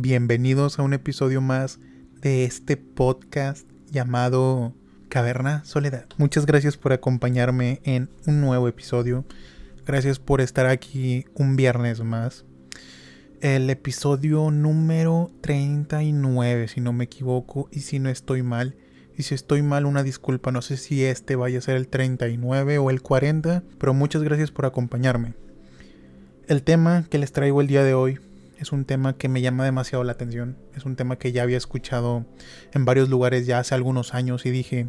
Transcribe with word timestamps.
bienvenidos 0.00 0.78
a 0.78 0.84
un 0.84 0.92
episodio 0.92 1.40
más 1.40 1.80
de 2.22 2.44
este 2.44 2.76
podcast 2.76 3.68
llamado 3.90 4.72
Caverna 5.08 5.64
Soledad. 5.64 6.06
Muchas 6.18 6.46
gracias 6.46 6.76
por 6.76 6.92
acompañarme 6.92 7.80
en 7.82 8.08
un 8.24 8.40
nuevo 8.40 8.68
episodio. 8.68 9.24
Gracias 9.84 10.20
por 10.20 10.40
estar 10.40 10.66
aquí 10.66 11.24
un 11.34 11.56
viernes 11.56 12.00
más. 12.04 12.44
El 13.40 13.68
episodio 13.70 14.52
número 14.52 15.32
39, 15.40 16.68
si 16.68 16.80
no 16.80 16.92
me 16.92 17.04
equivoco, 17.04 17.68
y 17.72 17.80
si 17.80 17.98
no 17.98 18.08
estoy 18.08 18.44
mal. 18.44 18.76
Y 19.16 19.24
si 19.24 19.34
estoy 19.34 19.62
mal, 19.62 19.84
una 19.84 20.04
disculpa, 20.04 20.52
no 20.52 20.62
sé 20.62 20.76
si 20.76 21.04
este 21.04 21.34
vaya 21.34 21.58
a 21.58 21.62
ser 21.62 21.74
el 21.74 21.88
39 21.88 22.78
o 22.78 22.90
el 22.90 23.02
40, 23.02 23.64
pero 23.78 23.94
muchas 23.94 24.22
gracias 24.22 24.52
por 24.52 24.64
acompañarme. 24.64 25.34
El 26.46 26.62
tema 26.62 27.04
que 27.10 27.18
les 27.18 27.32
traigo 27.32 27.60
el 27.60 27.66
día 27.66 27.82
de 27.82 27.94
hoy 27.94 28.20
es 28.58 28.72
un 28.72 28.84
tema 28.84 29.16
que 29.16 29.28
me 29.28 29.40
llama 29.40 29.64
demasiado 29.64 30.02
la 30.02 30.12
atención. 30.12 30.58
Es 30.74 30.84
un 30.84 30.96
tema 30.96 31.16
que 31.16 31.30
ya 31.30 31.44
había 31.44 31.56
escuchado 31.56 32.26
en 32.72 32.84
varios 32.84 33.08
lugares 33.08 33.46
ya 33.46 33.60
hace 33.60 33.74
algunos 33.74 34.14
años 34.14 34.46
y 34.46 34.50
dije, 34.50 34.88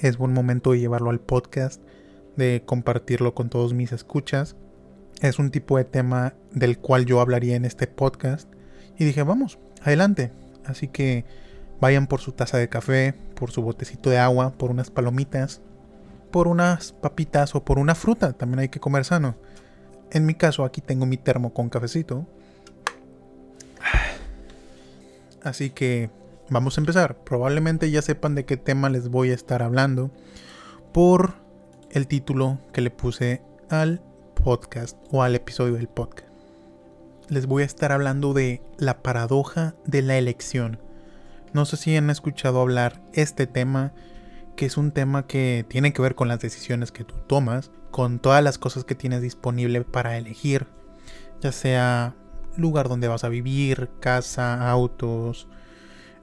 es 0.00 0.16
buen 0.16 0.32
momento 0.32 0.72
de 0.72 0.80
llevarlo 0.80 1.10
al 1.10 1.20
podcast, 1.20 1.82
de 2.36 2.62
compartirlo 2.64 3.34
con 3.34 3.50
todos 3.50 3.74
mis 3.74 3.92
escuchas. 3.92 4.56
Es 5.20 5.38
un 5.38 5.50
tipo 5.50 5.76
de 5.76 5.84
tema 5.84 6.34
del 6.52 6.78
cual 6.78 7.04
yo 7.04 7.20
hablaría 7.20 7.56
en 7.56 7.66
este 7.66 7.86
podcast. 7.86 8.50
Y 8.96 9.04
dije, 9.04 9.22
vamos, 9.22 9.58
adelante. 9.82 10.32
Así 10.64 10.88
que 10.88 11.26
vayan 11.80 12.06
por 12.06 12.20
su 12.20 12.32
taza 12.32 12.56
de 12.56 12.70
café, 12.70 13.14
por 13.34 13.50
su 13.50 13.60
botecito 13.60 14.08
de 14.08 14.18
agua, 14.18 14.54
por 14.56 14.70
unas 14.70 14.90
palomitas, 14.90 15.60
por 16.30 16.48
unas 16.48 16.92
papitas 16.92 17.54
o 17.54 17.66
por 17.66 17.78
una 17.78 17.94
fruta. 17.94 18.32
También 18.32 18.60
hay 18.60 18.68
que 18.70 18.80
comer 18.80 19.04
sano. 19.04 19.36
En 20.10 20.24
mi 20.24 20.32
caso, 20.34 20.64
aquí 20.64 20.80
tengo 20.80 21.04
mi 21.04 21.18
termo 21.18 21.52
con 21.52 21.68
cafecito 21.68 22.26
Así 25.42 25.70
que 25.70 26.10
vamos 26.50 26.76
a 26.76 26.80
empezar. 26.80 27.22
Probablemente 27.24 27.90
ya 27.90 28.02
sepan 28.02 28.34
de 28.34 28.44
qué 28.44 28.56
tema 28.56 28.88
les 28.88 29.08
voy 29.08 29.30
a 29.30 29.34
estar 29.34 29.62
hablando 29.62 30.10
por 30.92 31.34
el 31.90 32.06
título 32.06 32.58
que 32.72 32.80
le 32.80 32.90
puse 32.90 33.42
al 33.70 34.02
podcast 34.34 34.96
o 35.10 35.22
al 35.22 35.34
episodio 35.34 35.74
del 35.74 35.88
podcast. 35.88 36.28
Les 37.28 37.46
voy 37.46 37.62
a 37.62 37.66
estar 37.66 37.92
hablando 37.92 38.32
de 38.32 38.62
la 38.78 39.02
paradoja 39.02 39.74
de 39.84 40.02
la 40.02 40.16
elección. 40.16 40.80
No 41.52 41.64
sé 41.66 41.76
si 41.76 41.96
han 41.96 42.10
escuchado 42.10 42.60
hablar 42.60 43.02
este 43.12 43.46
tema, 43.46 43.92
que 44.56 44.66
es 44.66 44.76
un 44.76 44.92
tema 44.92 45.26
que 45.26 45.64
tiene 45.68 45.92
que 45.92 46.02
ver 46.02 46.14
con 46.14 46.28
las 46.28 46.40
decisiones 46.40 46.92
que 46.92 47.04
tú 47.04 47.14
tomas, 47.26 47.70
con 47.90 48.18
todas 48.18 48.42
las 48.42 48.58
cosas 48.58 48.84
que 48.84 48.94
tienes 48.94 49.22
disponible 49.22 49.82
para 49.82 50.16
elegir, 50.16 50.66
ya 51.40 51.52
sea 51.52 52.16
lugar 52.58 52.88
donde 52.88 53.08
vas 53.08 53.24
a 53.24 53.28
vivir, 53.28 53.88
casa, 54.00 54.68
autos, 54.68 55.48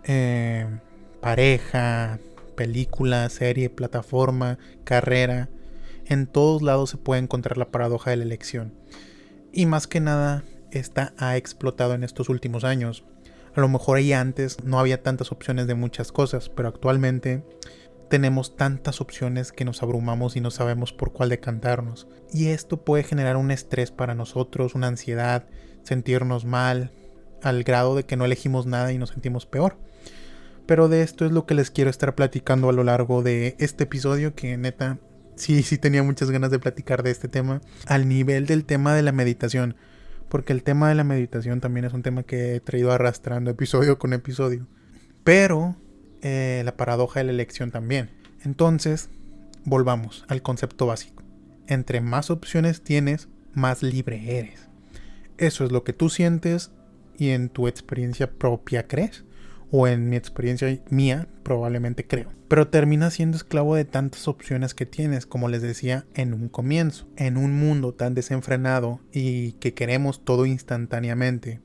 eh, 0.03 0.67
pareja, 1.21 2.19
película, 2.55 3.27
serie, 3.29 3.69
plataforma, 3.69 4.59
carrera. 4.83 5.49
En 6.05 6.27
todos 6.27 6.61
lados 6.61 6.91
se 6.91 6.97
puede 6.97 7.21
encontrar 7.21 7.57
la 7.57 7.71
paradoja 7.71 8.11
de 8.11 8.17
la 8.17 8.23
elección. 8.23 8.73
Y 9.51 9.65
más 9.65 9.87
que 9.87 9.99
nada, 9.99 10.43
esta 10.71 11.13
ha 11.17 11.37
explotado 11.37 11.93
en 11.93 12.03
estos 12.03 12.29
últimos 12.29 12.63
años. 12.63 13.05
A 13.55 13.61
lo 13.61 13.69
mejor 13.69 13.97
ahí 13.97 14.11
antes 14.11 14.63
no 14.63 14.79
había 14.79 15.01
tantas 15.01 15.31
opciones 15.31 15.65
de 15.65 15.75
muchas 15.75 16.11
cosas, 16.11 16.49
pero 16.49 16.67
actualmente 16.67 17.43
tenemos 18.09 18.55
tantas 18.55 19.01
opciones 19.01 19.51
que 19.51 19.65
nos 19.65 19.81
abrumamos 19.81 20.35
y 20.35 20.41
no 20.41 20.51
sabemos 20.51 20.93
por 20.93 21.13
cuál 21.13 21.29
decantarnos. 21.29 22.07
Y 22.31 22.47
esto 22.47 22.83
puede 22.83 23.03
generar 23.03 23.37
un 23.37 23.51
estrés 23.51 23.91
para 23.91 24.13
nosotros, 24.13 24.75
una 24.75 24.87
ansiedad, 24.87 25.47
sentirnos 25.85 26.43
mal, 26.43 26.91
al 27.41 27.63
grado 27.63 27.95
de 27.95 28.03
que 28.03 28.17
no 28.17 28.25
elegimos 28.25 28.65
nada 28.65 28.91
y 28.91 28.97
nos 28.97 29.11
sentimos 29.11 29.45
peor. 29.45 29.77
Pero 30.65 30.89
de 30.89 31.03
esto 31.03 31.25
es 31.25 31.31
lo 31.31 31.45
que 31.45 31.53
les 31.53 31.69
quiero 31.69 31.89
estar 31.89 32.15
platicando 32.15 32.69
a 32.69 32.73
lo 32.73 32.83
largo 32.83 33.21
de 33.21 33.55
este 33.59 33.83
episodio, 33.83 34.33
que 34.33 34.57
neta, 34.57 34.97
sí, 35.35 35.61
sí 35.61 35.77
tenía 35.77 36.01
muchas 36.01 36.31
ganas 36.31 36.49
de 36.49 36.59
platicar 36.59 37.03
de 37.03 37.11
este 37.11 37.27
tema, 37.27 37.61
al 37.85 38.09
nivel 38.09 38.47
del 38.47 38.65
tema 38.65 38.95
de 38.95 39.03
la 39.03 39.11
meditación, 39.11 39.75
porque 40.27 40.53
el 40.53 40.63
tema 40.63 40.89
de 40.89 40.95
la 40.95 41.03
meditación 41.03 41.61
también 41.61 41.85
es 41.85 41.93
un 41.93 42.01
tema 42.01 42.23
que 42.23 42.55
he 42.55 42.59
traído 42.59 42.91
arrastrando 42.91 43.51
episodio 43.51 43.99
con 43.99 44.13
episodio. 44.13 44.67
Pero 45.23 45.75
eh, 46.21 46.63
la 46.65 46.75
paradoja 46.75 47.19
de 47.19 47.25
la 47.25 47.31
elección 47.31 47.69
también. 47.69 48.09
Entonces, 48.43 49.09
volvamos 49.65 50.25
al 50.27 50.41
concepto 50.41 50.87
básico. 50.87 51.23
Entre 51.67 52.01
más 52.01 52.31
opciones 52.31 52.81
tienes, 52.81 53.27
más 53.53 53.83
libre 53.83 54.39
eres. 54.39 54.64
Eso 55.37 55.65
es 55.65 55.71
lo 55.71 55.83
que 55.83 55.93
tú 55.93 56.09
sientes 56.09 56.71
y 57.17 57.29
en 57.29 57.49
tu 57.49 57.67
experiencia 57.67 58.31
propia 58.31 58.87
crees. 58.87 59.25
O 59.71 59.87
en 59.87 60.09
mi 60.09 60.15
experiencia 60.15 60.81
mía 60.89 61.27
probablemente 61.43 62.05
creo. 62.05 62.31
Pero 62.47 62.67
terminas 62.67 63.15
siendo 63.15 63.35
esclavo 63.35 63.75
de 63.75 63.83
tantas 63.83 64.27
opciones 64.27 64.73
que 64.73 64.85
tienes, 64.85 65.25
como 65.25 65.49
les 65.49 65.61
decía 65.61 66.05
en 66.13 66.33
un 66.33 66.47
comienzo. 66.49 67.07
En 67.17 67.35
un 67.35 67.57
mundo 67.57 67.93
tan 67.93 68.13
desenfrenado 68.13 69.01
y 69.11 69.53
que 69.53 69.73
queremos 69.73 70.23
todo 70.23 70.45
instantáneamente. 70.45 71.61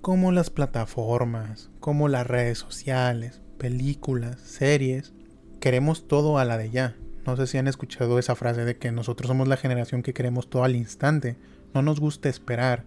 Como 0.00 0.30
las 0.30 0.50
plataformas, 0.50 1.70
como 1.80 2.08
las 2.08 2.26
redes 2.26 2.58
sociales, 2.58 3.42
películas, 3.58 4.40
series. 4.40 5.12
Queremos 5.60 6.06
todo 6.06 6.38
a 6.38 6.44
la 6.44 6.58
de 6.58 6.70
ya. 6.70 6.96
No 7.26 7.36
sé 7.36 7.48
si 7.48 7.58
han 7.58 7.66
escuchado 7.66 8.18
esa 8.18 8.36
frase 8.36 8.64
de 8.64 8.76
que 8.76 8.92
nosotros 8.92 9.28
somos 9.28 9.48
la 9.48 9.56
generación 9.56 10.02
que 10.02 10.14
queremos 10.14 10.48
todo 10.48 10.62
al 10.62 10.76
instante. 10.76 11.36
No 11.76 11.82
nos 11.82 12.00
gusta 12.00 12.30
esperar. 12.30 12.84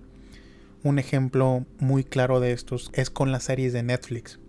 Un 0.84 0.98
ejemplo 0.98 1.64
muy 1.78 2.04
claro 2.04 2.40
de 2.40 2.54
estos 2.54 2.90
es 2.96 3.12
con 3.12 3.32
las 3.32 3.44
series 3.44 3.72
de 3.72 3.84
Netflix. 3.84 4.40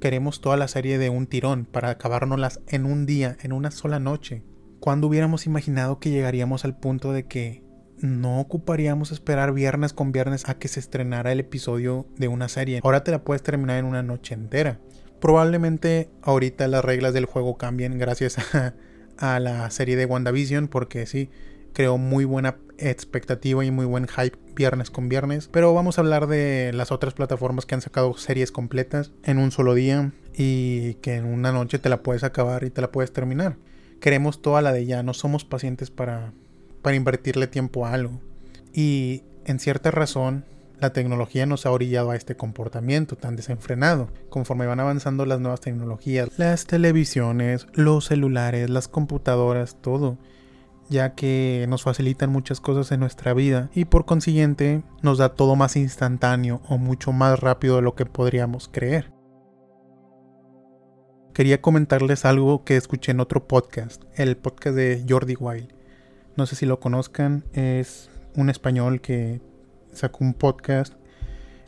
Queremos 0.00 0.40
toda 0.40 0.56
la 0.56 0.68
serie 0.68 0.98
de 0.98 1.10
un 1.10 1.26
tirón 1.26 1.64
para 1.64 1.90
acabárnoslas 1.90 2.60
en 2.68 2.86
un 2.86 3.06
día, 3.06 3.36
en 3.42 3.50
una 3.52 3.72
sola 3.72 3.98
noche. 3.98 4.44
¿Cuándo 4.78 5.08
hubiéramos 5.08 5.46
imaginado 5.46 5.98
que 5.98 6.10
llegaríamos 6.10 6.64
al 6.64 6.78
punto 6.78 7.12
de 7.12 7.26
que 7.26 7.64
no 7.96 8.38
ocuparíamos 8.38 9.10
esperar 9.10 9.52
viernes 9.52 9.92
con 9.92 10.12
viernes 10.12 10.48
a 10.48 10.54
que 10.60 10.68
se 10.68 10.78
estrenara 10.78 11.32
el 11.32 11.40
episodio 11.40 12.06
de 12.16 12.28
una 12.28 12.48
serie? 12.48 12.78
Ahora 12.84 13.02
te 13.02 13.10
la 13.10 13.24
puedes 13.24 13.42
terminar 13.42 13.78
en 13.78 13.84
una 13.84 14.04
noche 14.04 14.32
entera. 14.34 14.78
Probablemente 15.20 16.08
ahorita 16.22 16.68
las 16.68 16.84
reglas 16.84 17.14
del 17.14 17.24
juego 17.24 17.58
cambien 17.58 17.98
gracias 17.98 18.36
a, 19.18 19.40
la 19.40 19.68
serie 19.70 19.96
de 19.96 20.06
WandaVision 20.06 20.68
porque 20.68 21.04
sí, 21.06 21.30
creó 21.78 21.96
muy 21.96 22.24
buena 22.24 22.56
expectativa 22.76 23.64
y 23.64 23.70
muy 23.70 23.86
buen 23.86 24.08
hype 24.08 24.36
viernes 24.56 24.90
con 24.90 25.08
viernes. 25.08 25.48
Pero 25.52 25.72
vamos 25.72 25.96
a 25.96 26.00
hablar 26.00 26.26
de 26.26 26.72
las 26.74 26.90
otras 26.90 27.14
plataformas 27.14 27.66
que 27.66 27.76
han 27.76 27.82
sacado 27.82 28.18
series 28.18 28.50
completas 28.50 29.12
en 29.22 29.38
un 29.38 29.52
solo 29.52 29.74
día 29.74 30.10
y 30.36 30.94
que 30.94 31.14
en 31.14 31.24
una 31.24 31.52
noche 31.52 31.78
te 31.78 31.88
la 31.88 32.02
puedes 32.02 32.24
acabar 32.24 32.64
y 32.64 32.70
te 32.70 32.80
la 32.80 32.90
puedes 32.90 33.12
terminar. 33.12 33.58
Queremos 34.00 34.42
toda 34.42 34.60
la 34.60 34.72
de 34.72 34.86
ya, 34.86 35.04
no 35.04 35.14
somos 35.14 35.44
pacientes 35.44 35.92
para, 35.92 36.32
para 36.82 36.96
invertirle 36.96 37.46
tiempo 37.46 37.86
a 37.86 37.92
algo. 37.92 38.20
Y 38.74 39.22
en 39.44 39.60
cierta 39.60 39.92
razón, 39.92 40.46
la 40.80 40.92
tecnología 40.92 41.46
nos 41.46 41.64
ha 41.64 41.70
orillado 41.70 42.10
a 42.10 42.16
este 42.16 42.34
comportamiento 42.34 43.14
tan 43.14 43.36
desenfrenado. 43.36 44.10
Conforme 44.30 44.66
van 44.66 44.80
avanzando 44.80 45.26
las 45.26 45.38
nuevas 45.38 45.60
tecnologías, 45.60 46.28
las 46.38 46.66
televisiones, 46.66 47.68
los 47.72 48.06
celulares, 48.06 48.68
las 48.68 48.88
computadoras, 48.88 49.76
todo 49.80 50.18
ya 50.88 51.14
que 51.14 51.66
nos 51.68 51.82
facilitan 51.82 52.30
muchas 52.30 52.60
cosas 52.60 52.90
en 52.92 53.00
nuestra 53.00 53.34
vida 53.34 53.70
y 53.74 53.84
por 53.84 54.04
consiguiente 54.04 54.82
nos 55.02 55.18
da 55.18 55.30
todo 55.30 55.56
más 55.56 55.76
instantáneo 55.76 56.60
o 56.68 56.78
mucho 56.78 57.12
más 57.12 57.38
rápido 57.40 57.76
de 57.76 57.82
lo 57.82 57.94
que 57.94 58.06
podríamos 58.06 58.68
creer. 58.68 59.12
Quería 61.34 61.60
comentarles 61.60 62.24
algo 62.24 62.64
que 62.64 62.76
escuché 62.76 63.12
en 63.12 63.20
otro 63.20 63.46
podcast, 63.46 64.02
el 64.16 64.36
podcast 64.36 64.74
de 64.74 65.04
Jordi 65.08 65.36
Wild. 65.38 65.72
No 66.36 66.46
sé 66.46 66.56
si 66.56 66.66
lo 66.66 66.80
conozcan, 66.80 67.44
es 67.52 68.10
un 68.34 68.50
español 68.50 69.00
que 69.00 69.40
sacó 69.92 70.24
un 70.24 70.34
podcast 70.34 70.94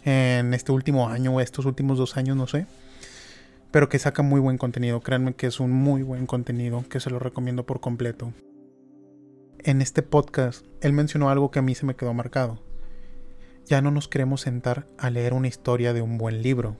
en 0.05 0.55
este 0.55 0.73
último 0.73 1.08
año 1.08 1.34
o 1.34 1.40
estos 1.40 1.66
últimos 1.66 1.99
dos 1.99 2.16
años, 2.16 2.37
no 2.37 2.46
sé. 2.46 2.66
Pero 3.70 3.88
que 3.88 3.99
saca 3.99 4.23
muy 4.23 4.40
buen 4.40 4.58
contenido. 4.58 5.00
Créanme 5.00 5.34
que 5.34 5.46
es 5.46 5.61
un 5.61 5.70
muy 5.70 6.02
buen 6.02 6.26
contenido 6.26 6.84
que 6.88 6.99
se 6.99 7.11
lo 7.11 7.20
recomiendo 7.20 7.64
por 7.64 7.81
completo. 7.81 8.32
En 9.62 9.83
este 9.83 10.03
podcast, 10.03 10.65
él 10.81 10.93
mencionó 10.93 11.31
algo 11.31 11.51
que 11.51 11.59
a 11.59 11.62
mí 11.62 11.75
se 11.75 11.87
me 11.87 11.97
quedó 11.97 12.15
marcado. 12.15 12.62
Ya 13.67 13.83
no 13.83 13.91
nos 13.91 14.09
queremos 14.09 14.41
sentar 14.41 14.87
a 14.99 15.11
leer 15.11 15.33
una 15.33 15.49
historia 15.49 15.93
de 15.93 16.03
un 16.03 16.19
buen 16.19 16.43
libro. 16.43 16.77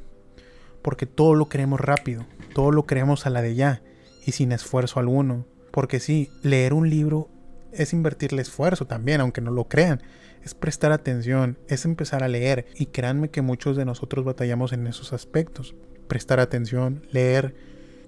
Porque 0.83 1.07
todo 1.07 1.35
lo 1.35 1.49
queremos 1.49 1.81
rápido. 1.81 2.27
Todo 2.55 2.71
lo 2.73 2.87
queremos 2.87 3.27
a 3.27 3.31
la 3.31 3.43
de 3.43 3.55
ya. 3.55 3.83
Y 4.27 4.33
sin 4.33 4.53
esfuerzo 4.53 4.99
alguno. 4.99 5.47
Porque 5.71 6.01
sí, 6.01 6.31
leer 6.43 6.73
un 6.73 6.91
libro 6.91 7.29
es 7.73 7.93
invertirle 7.93 8.43
esfuerzo 8.43 8.87
también, 8.87 9.21
aunque 9.21 9.41
no 9.41 9.51
lo 9.51 9.69
crean 9.69 10.03
es 10.43 10.55
prestar 10.55 10.93
atención, 10.93 11.59
es 11.69 11.85
empezar 11.85 12.23
a 12.23 12.29
leer 12.29 12.67
y 12.75 12.87
créanme 12.87 13.31
que 13.31 13.43
muchos 13.43 13.77
de 13.77 13.85
nosotros 13.85 14.25
batallamos 14.25 14.73
en 14.73 14.87
esos 14.87 15.13
aspectos. 15.13 15.75
Prestar 16.09 16.41
atención, 16.41 17.07
leer, 17.11 17.55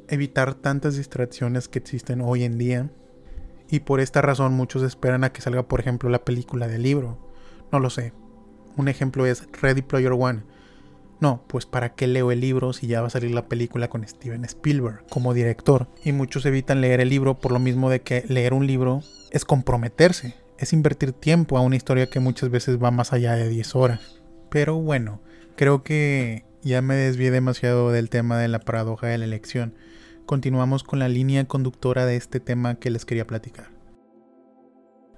evitar 0.09 0.55
tantas 0.55 0.97
distracciones 0.97 1.69
que 1.69 1.79
existen 1.79 2.21
hoy 2.21 2.45
en 2.45 2.59
día. 2.59 2.91
Y 3.73 3.81
por 3.81 4.01
esta 4.01 4.21
razón 4.21 4.53
muchos 4.53 4.83
esperan 4.83 5.25
a 5.25 5.33
que 5.33 5.41
salga, 5.41 5.63
por 5.63 5.81
ejemplo, 5.81 6.11
la 6.11 6.27
película 6.27 6.69
del 6.69 6.83
libro. 6.83 7.17
No 7.73 7.81
lo 7.81 7.89
sé. 7.89 8.13
Un 8.77 8.89
ejemplo 8.89 9.25
es 9.25 9.49
Ready 9.63 9.81
Player 9.81 10.13
One. 10.13 10.43
No, 11.21 11.43
pues 11.47 11.65
para 11.65 11.95
qué 11.95 12.07
leo 12.07 12.31
el 12.33 12.41
libro 12.41 12.75
si 12.75 12.87
ya 12.87 13.01
va 13.01 13.07
a 13.07 13.11
salir 13.11 13.31
la 13.31 13.49
película 13.49 13.89
con 13.89 14.07
Steven 14.07 14.45
Spielberg 14.45 15.07
como 15.09 15.33
director. 15.33 15.89
Y 16.05 16.13
muchos 16.13 16.45
evitan 16.45 16.83
leer 16.83 17.01
el 17.01 17.09
libro 17.09 17.39
por 17.39 17.51
lo 17.51 17.61
mismo 17.61 17.89
de 17.89 18.03
que 18.03 18.27
leer 18.29 18.53
un 18.53 18.67
libro 18.67 19.01
es 19.31 19.47
comprometerse, 19.47 20.35
es 20.59 20.75
invertir 20.75 21.15
tiempo 21.15 21.57
a 21.57 21.63
una 21.63 21.77
historia 21.77 22.11
que 22.11 22.21
muchas 22.21 22.51
veces 22.51 22.77
va 22.77 22.91
más 22.91 23.15
allá 23.15 23.37
de 23.37 23.49
10 23.49 23.75
horas. 23.75 24.21
Pero 24.51 24.77
bueno, 24.77 25.23
creo 25.57 25.83
que 25.83 26.45
ya 26.61 26.83
me 26.83 26.95
desvié 26.95 27.31
demasiado 27.31 27.91
del 27.91 28.11
tema 28.11 28.37
de 28.37 28.49
la 28.49 28.59
paradoja 28.59 29.07
de 29.07 29.17
la 29.17 29.25
elección. 29.25 29.75
Continuamos 30.27 30.85
con 30.85 31.01
la 31.01 31.09
línea 31.09 31.45
conductora 31.47 32.07
de 32.07 32.17
este 32.17 32.39
tema 32.39 32.77
que 32.77 32.91
les 32.91 33.05
quería 33.05 33.27
platicar. 33.27 33.71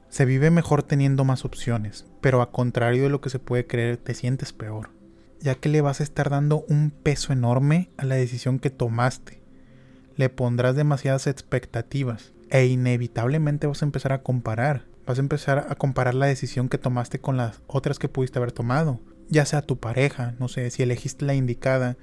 Se 0.09 0.25
vive 0.25 0.51
mejor 0.51 0.83
teniendo 0.83 1.25
más 1.25 1.45
opciones, 1.45 2.06
pero 2.21 2.41
a 2.41 2.51
contrario 2.51 3.05
de 3.05 3.11
lo 3.11 3.21
que 3.21 3.31
se 3.31 3.39
puede 3.39 3.67
creer, 3.67 3.99
te 3.99 4.15
sientes 4.15 4.53
peor, 4.53 4.91
ya 5.41 5.56
que 5.56 5.69
le 5.69 5.83
vas 5.83 6.01
a 6.01 6.05
estar 6.05 6.31
dando 6.31 6.65
un 6.69 6.91
peso 6.91 7.33
enorme 7.33 7.91
a 7.97 8.05
la 8.06 8.15
decisión 8.15 8.59
que 8.59 8.71
tomaste. 8.71 9.43
Le 10.17 10.31
pondrás 10.31 10.75
demasiadas 10.75 11.27
expectativas 11.27 12.33
e 12.49 12.67
inevitablemente 12.67 13.67
vas 13.67 13.83
a 13.83 13.87
empezar 13.87 14.12
a 14.12 14.23
comparar. 14.23 14.87
Vas 15.06 15.19
a 15.19 15.23
empezar 15.23 15.67
a 15.69 15.75
comparar 15.75 16.15
la 16.15 16.27
decisión 16.27 16.69
que 16.69 16.79
tomaste 16.79 17.21
con 17.21 17.37
las 17.37 17.61
otras 17.67 17.99
que 17.99 18.09
pudiste 18.09 18.39
haber 18.39 18.53
tomado, 18.53 19.01
ya 19.29 19.45
sea 19.45 19.61
tu 19.62 19.79
pareja, 19.79 20.35
no 20.39 20.49
sé, 20.49 20.71
si 20.71 20.83
elegiste 20.83 21.27
la 21.27 21.35
indicada 21.35 21.99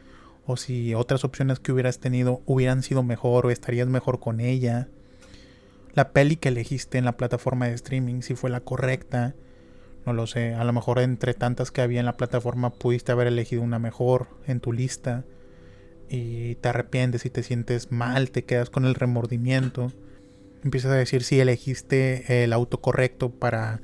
o 0.46 0.58
si 0.58 0.96
otras 0.96 1.24
opciones 1.24 1.60
que 1.60 1.72
hubieras 1.72 2.00
tenido 2.00 2.42
hubieran 2.46 2.84
sido 2.84 3.04
mejor 3.04 3.46
o 3.46 3.52
estarías 3.52 3.88
mejor 3.88 4.20
con 4.20 4.40
ella 4.40 4.88
la 5.94 6.12
peli 6.12 6.36
que 6.38 6.50
elegiste 6.50 6.98
en 6.98 7.06
la 7.06 7.18
plataforma 7.18 7.68
de 7.68 7.74
streaming, 7.74 8.22
si 8.22 8.36
fue 8.36 8.50
la 8.50 8.62
correcta. 8.62 9.36
No 10.06 10.14
lo 10.14 10.26
sé, 10.26 10.54
a 10.54 10.64
lo 10.64 10.74
mejor 10.74 11.00
entre 11.00 11.34
tantas 11.34 11.72
que 11.72 11.82
había 11.82 12.00
en 12.00 12.06
la 12.06 12.18
plataforma 12.18 12.72
pudiste 12.72 13.12
haber 13.12 13.28
elegido 13.28 13.62
una 13.62 13.78
mejor 13.78 14.28
en 14.48 14.60
tu 14.60 14.74
lista 14.74 15.26
y 16.10 16.56
te 16.56 16.70
arrepientes 16.70 17.26
y 17.26 17.30
te 17.30 17.44
sientes 17.44 17.92
mal, 17.92 18.32
te 18.32 18.44
quedas 18.44 18.70
con 18.70 18.86
el 18.86 18.96
remordimiento. 18.96 19.92
Empiezas 20.64 20.92
a 20.92 20.96
decir 20.96 21.24
si 21.24 21.40
elegiste 21.40 22.44
el 22.44 22.54
auto 22.54 22.82
correcto 22.82 23.30
para, 23.30 23.82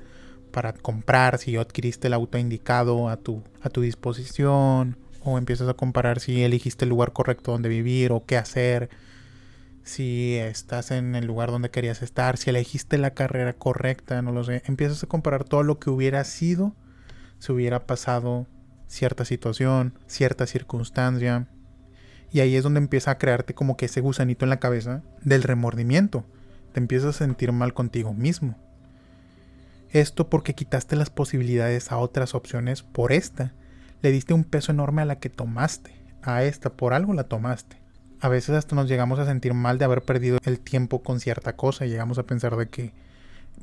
para 0.51 0.73
comprar, 0.73 1.37
si 1.37 1.55
adquiriste 1.55 2.07
el 2.07 2.13
auto 2.13 2.37
indicado 2.37 3.09
a 3.09 3.17
tu, 3.17 3.43
a 3.61 3.69
tu 3.69 3.81
disposición, 3.81 4.97
empiezas 5.35 5.67
a 5.67 5.73
comparar 5.73 6.19
si 6.19 6.43
elegiste 6.43 6.85
el 6.85 6.89
lugar 6.89 7.11
correcto 7.11 7.51
donde 7.51 7.69
vivir 7.69 8.11
o 8.11 8.25
qué 8.25 8.37
hacer 8.37 8.89
si 9.87 10.35
estás 10.35 10.91
en 10.91 11.15
el 11.15 11.25
lugar 11.25 11.49
donde 11.49 11.71
querías 11.71 12.01
estar, 12.01 12.37
si 12.37 12.49
elegiste 12.49 12.97
la 12.97 13.11
carrera 13.11 13.53
correcta, 13.53 14.21
no 14.21 14.33
lo 14.33 14.43
sé. 14.43 14.61
Empiezas 14.65 15.01
a 15.03 15.07
comparar 15.07 15.45
todo 15.45 15.63
lo 15.63 15.79
que 15.79 15.89
hubiera 15.89 16.23
sido 16.25 16.75
si 17.39 17.53
hubiera 17.53 17.85
pasado 17.87 18.47
cierta 18.87 19.23
situación, 19.23 19.97
cierta 20.05 20.45
circunstancia. 20.45 21.47
Y 22.31 22.41
ahí 22.41 22.57
es 22.57 22.63
donde 22.63 22.79
empieza 22.79 23.11
a 23.11 23.17
crearte 23.17 23.53
como 23.53 23.77
que 23.77 23.85
ese 23.85 24.01
gusanito 24.01 24.45
en 24.45 24.49
la 24.49 24.59
cabeza 24.59 25.03
del 25.21 25.43
remordimiento. 25.43 26.25
Te 26.73 26.81
empiezas 26.81 27.15
a 27.15 27.19
sentir 27.19 27.53
mal 27.53 27.73
contigo 27.73 28.13
mismo. 28.13 28.57
Esto 29.89 30.29
porque 30.29 30.53
quitaste 30.53 30.97
las 30.97 31.09
posibilidades 31.09 31.93
a 31.93 31.97
otras 31.97 32.35
opciones 32.35 32.83
por 32.83 33.13
esta. 33.13 33.53
Le 34.01 34.11
diste 34.11 34.33
un 34.33 34.43
peso 34.43 34.71
enorme 34.71 35.01
a 35.01 35.05
la 35.05 35.19
que 35.19 35.29
tomaste. 35.29 35.95
A 36.21 36.43
esta, 36.43 36.71
por 36.71 36.93
algo 36.93 37.13
la 37.13 37.23
tomaste 37.23 37.77
a 38.19 38.29
veces 38.29 38.55
hasta 38.55 38.75
nos 38.75 38.87
llegamos 38.87 39.19
a 39.19 39.25
sentir 39.25 39.53
mal 39.53 39.77
de 39.77 39.85
haber 39.85 40.01
perdido 40.01 40.39
el 40.43 40.59
tiempo 40.59 41.03
con 41.03 41.19
cierta 41.19 41.55
cosa 41.55 41.85
y 41.85 41.89
llegamos 41.89 42.17
a 42.17 42.23
pensar 42.23 42.55
de 42.55 42.67
que 42.67 42.93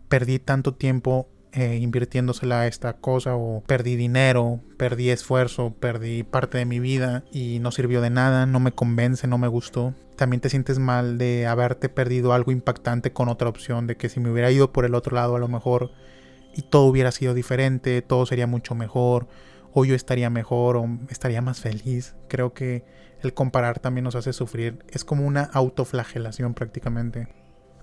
perdí 0.09 0.39
tanto 0.39 0.75
tiempo 0.75 1.29
eh, 1.53 1.79
invirtiéndosela 1.81 2.63
a 2.63 2.67
esta 2.67 2.95
cosa 2.95 3.37
o 3.37 3.63
perdí 3.67 3.97
dinero, 3.97 4.61
perdí 4.77 5.11
esfuerzo, 5.11 5.73
perdí 5.79 6.23
parte 6.25 6.59
de 6.59 6.65
mi 6.65 6.81
vida 6.81 7.25
y 7.33 7.59
no 7.61 7.71
sirvió 7.71 8.01
de 8.01 8.11
nada, 8.11 8.47
no 8.47 8.61
me 8.61 8.73
convence, 8.73 9.27
no 9.27 9.39
me 9.39 9.49
gustó. 9.49 9.95
También 10.17 10.41
te 10.41 10.49
sientes 10.49 10.79
mal 10.79 11.19
de 11.19 11.47
haberte 11.47 11.89
perdido 11.89 12.33
algo 12.33 12.53
impactante 12.53 13.13
con 13.13 13.29
otra 13.29 13.49
opción, 13.49 13.87
de 13.87 13.97
que 13.97 14.09
si 14.09 14.21
me 14.21 14.31
hubiera 14.31 14.51
ido 14.51 14.73
por 14.73 14.85
el 14.85 14.95
otro 14.95 15.15
lado 15.15 15.37
a 15.37 15.41
lo 15.41 15.49
mejor 15.49 15.93
y 16.57 16.63
todo 16.63 16.87
hubiera 16.87 17.11
sido 17.11 17.35
diferente, 17.35 18.03
todo 18.03 18.27
sería 18.27 18.47
mucho 18.47 18.75
mejor, 18.77 19.27
o 19.75 19.85
yo 19.85 19.95
estaría 19.95 20.31
mejor 20.31 20.77
o 20.77 20.89
estaría 21.11 21.43
más 21.43 21.61
feliz. 21.61 22.15
Creo 22.29 22.55
que 22.55 22.85
el 23.21 23.35
comparar 23.35 23.81
también 23.81 24.05
nos 24.05 24.15
hace 24.15 24.33
sufrir. 24.33 24.85
Es 24.89 25.05
como 25.05 25.27
una 25.27 25.43
autoflagelación 25.43 26.55
prácticamente. 26.55 27.29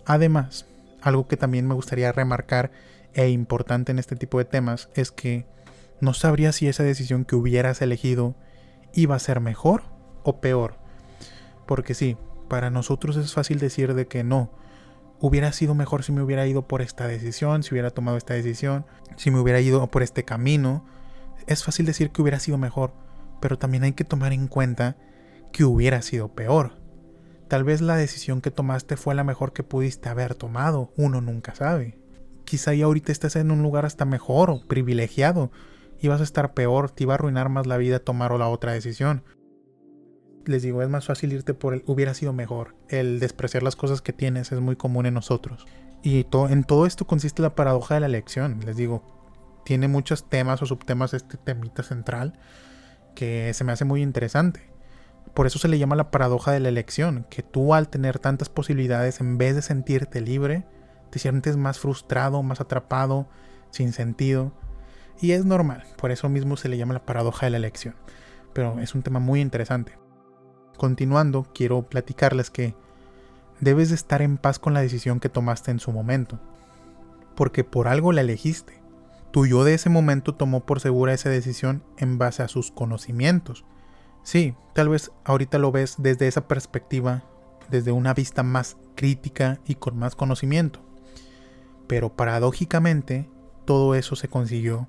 Además, 0.05 0.65
algo 1.01 1.27
que 1.27 1.37
también 1.37 1.67
me 1.67 1.75
gustaría 1.75 2.11
remarcar 2.11 2.71
e 3.13 3.29
importante 3.29 3.91
en 3.91 3.99
este 3.99 4.15
tipo 4.15 4.37
de 4.37 4.45
temas 4.45 4.89
es 4.95 5.11
que 5.11 5.45
no 5.99 6.13
sabría 6.13 6.53
si 6.53 6.67
esa 6.67 6.83
decisión 6.83 7.25
que 7.25 7.35
hubieras 7.35 7.81
elegido 7.81 8.35
iba 8.93 9.15
a 9.15 9.19
ser 9.19 9.41
mejor 9.41 9.83
o 10.23 10.39
peor. 10.39 10.75
Porque 11.65 11.93
sí, 11.93 12.17
para 12.47 12.69
nosotros 12.69 13.17
es 13.17 13.33
fácil 13.33 13.59
decir 13.59 13.93
de 13.93 14.07
que 14.07 14.23
no. 14.23 14.49
Hubiera 15.19 15.51
sido 15.51 15.75
mejor 15.75 16.03
si 16.03 16.11
me 16.11 16.23
hubiera 16.23 16.47
ido 16.47 16.67
por 16.67 16.81
esta 16.81 17.07
decisión, 17.07 17.63
si 17.63 17.73
hubiera 17.73 17.91
tomado 17.91 18.17
esta 18.17 18.33
decisión, 18.33 18.85
si 19.17 19.29
me 19.29 19.39
hubiera 19.39 19.59
ido 19.59 19.85
por 19.87 20.03
este 20.03 20.23
camino. 20.23 20.85
Es 21.47 21.63
fácil 21.63 21.85
decir 21.85 22.11
que 22.11 22.21
hubiera 22.21 22.39
sido 22.39 22.57
mejor, 22.57 22.93
pero 23.41 23.57
también 23.57 23.83
hay 23.83 23.93
que 23.93 24.03
tomar 24.03 24.33
en 24.33 24.47
cuenta 24.47 24.97
que 25.51 25.63
hubiera 25.65 26.01
sido 26.01 26.33
peor. 26.33 26.79
Tal 27.47 27.63
vez 27.63 27.81
la 27.81 27.97
decisión 27.97 28.39
que 28.39 28.51
tomaste 28.51 28.95
fue 28.95 29.13
la 29.13 29.25
mejor 29.25 29.51
que 29.51 29.63
pudiste 29.63 30.07
haber 30.07 30.35
tomado, 30.35 30.93
uno 30.95 31.19
nunca 31.19 31.53
sabe. 31.53 31.99
Quizá 32.45 32.73
ya 32.73 32.85
ahorita 32.85 33.11
estés 33.11 33.35
en 33.35 33.51
un 33.51 33.61
lugar 33.61 33.85
hasta 33.85 34.05
mejor 34.05 34.49
o 34.49 34.65
privilegiado 34.67 35.51
y 35.99 36.07
vas 36.07 36.21
a 36.21 36.23
estar 36.23 36.53
peor, 36.53 36.91
te 36.91 37.03
iba 37.03 37.13
a 37.13 37.15
arruinar 37.15 37.49
más 37.49 37.67
la 37.67 37.77
vida 37.77 37.99
tomar 37.99 38.31
o 38.31 38.37
la 38.37 38.47
otra 38.47 38.71
decisión. 38.71 39.23
Les 40.45 40.63
digo, 40.63 40.81
es 40.81 40.89
más 40.89 41.05
fácil 41.05 41.33
irte 41.33 41.53
por 41.53 41.73
el 41.73 41.83
hubiera 41.85 42.13
sido 42.13 42.33
mejor. 42.33 42.75
El 42.89 43.19
despreciar 43.19 43.63
las 43.63 43.75
cosas 43.75 44.01
que 44.01 44.13
tienes 44.13 44.51
es 44.51 44.59
muy 44.59 44.75
común 44.75 45.05
en 45.05 45.13
nosotros. 45.13 45.67
Y 46.03 46.25
en 46.49 46.63
todo 46.63 46.85
esto 46.85 47.05
consiste 47.05 47.41
la 47.41 47.53
paradoja 47.53 47.95
de 47.95 47.99
la 47.99 48.07
elección. 48.07 48.59
Les 48.65 48.75
digo, 48.75 49.20
tiene 49.63 49.87
muchos 49.87 50.29
temas 50.29 50.61
o 50.61 50.65
subtemas 50.65 51.13
este 51.13 51.37
temita 51.37 51.83
central 51.83 52.39
que 53.15 53.53
se 53.53 53.63
me 53.63 53.71
hace 53.71 53.85
muy 53.85 54.01
interesante. 54.01 54.71
Por 55.33 55.47
eso 55.47 55.59
se 55.59 55.67
le 55.67 55.77
llama 55.77 55.95
la 55.95 56.11
paradoja 56.11 56.51
de 56.51 56.59
la 56.59 56.69
elección, 56.69 57.25
que 57.29 57.43
tú 57.43 57.73
al 57.73 57.87
tener 57.87 58.19
tantas 58.19 58.49
posibilidades, 58.49 59.21
en 59.21 59.37
vez 59.37 59.55
de 59.55 59.61
sentirte 59.61 60.19
libre, 60.19 60.65
te 61.09 61.19
sientes 61.19 61.57
más 61.57 61.79
frustrado, 61.79 62.43
más 62.43 62.59
atrapado, 62.59 63.27
sin 63.69 63.93
sentido. 63.93 64.51
Y 65.21 65.31
es 65.31 65.45
normal, 65.45 65.85
por 65.97 66.11
eso 66.11 66.27
mismo 66.29 66.57
se 66.57 66.67
le 66.67 66.77
llama 66.77 66.93
la 66.93 67.05
paradoja 67.05 67.45
de 67.45 67.51
la 67.51 67.57
elección. 67.57 67.95
Pero 68.53 68.79
es 68.79 68.95
un 68.95 69.03
tema 69.03 69.19
muy 69.19 69.39
interesante. 69.39 69.97
Continuando, 70.77 71.47
quiero 71.53 71.83
platicarles 71.83 72.49
que 72.49 72.75
debes 73.59 73.89
de 73.89 73.95
estar 73.95 74.21
en 74.21 74.37
paz 74.37 74.59
con 74.59 74.73
la 74.73 74.81
decisión 74.81 75.19
que 75.19 75.29
tomaste 75.29 75.71
en 75.71 75.79
su 75.79 75.91
momento. 75.91 76.39
Porque 77.35 77.63
por 77.63 77.87
algo 77.87 78.11
la 78.11 78.21
elegiste. 78.21 78.80
Tu 79.31 79.45
yo 79.45 79.63
de 79.63 79.73
ese 79.73 79.89
momento 79.89 80.35
tomó 80.35 80.65
por 80.65 80.79
segura 80.79 81.13
esa 81.13 81.29
decisión 81.29 81.83
en 81.97 82.17
base 82.17 82.43
a 82.43 82.47
sus 82.47 82.71
conocimientos 82.71 83.65
Sí, 84.23 84.55
tal 84.73 84.89
vez 84.89 85.11
ahorita 85.23 85.57
lo 85.57 85.71
ves 85.71 85.95
desde 85.97 86.27
esa 86.27 86.47
perspectiva, 86.47 87.23
desde 87.69 87.91
una 87.91 88.13
vista 88.13 88.43
más 88.43 88.77
crítica 88.95 89.59
y 89.65 89.75
con 89.75 89.97
más 89.97 90.15
conocimiento. 90.15 90.81
Pero 91.87 92.15
paradójicamente, 92.15 93.29
todo 93.65 93.95
eso 93.95 94.15
se 94.15 94.27
consiguió 94.27 94.87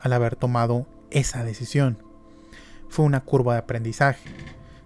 al 0.00 0.12
haber 0.12 0.36
tomado 0.36 0.86
esa 1.10 1.44
decisión. 1.44 2.02
Fue 2.88 3.04
una 3.04 3.20
curva 3.20 3.54
de 3.54 3.60
aprendizaje. 3.60 4.30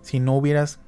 Si 0.02 0.18
no 0.18 0.34
hubieras 0.34 0.80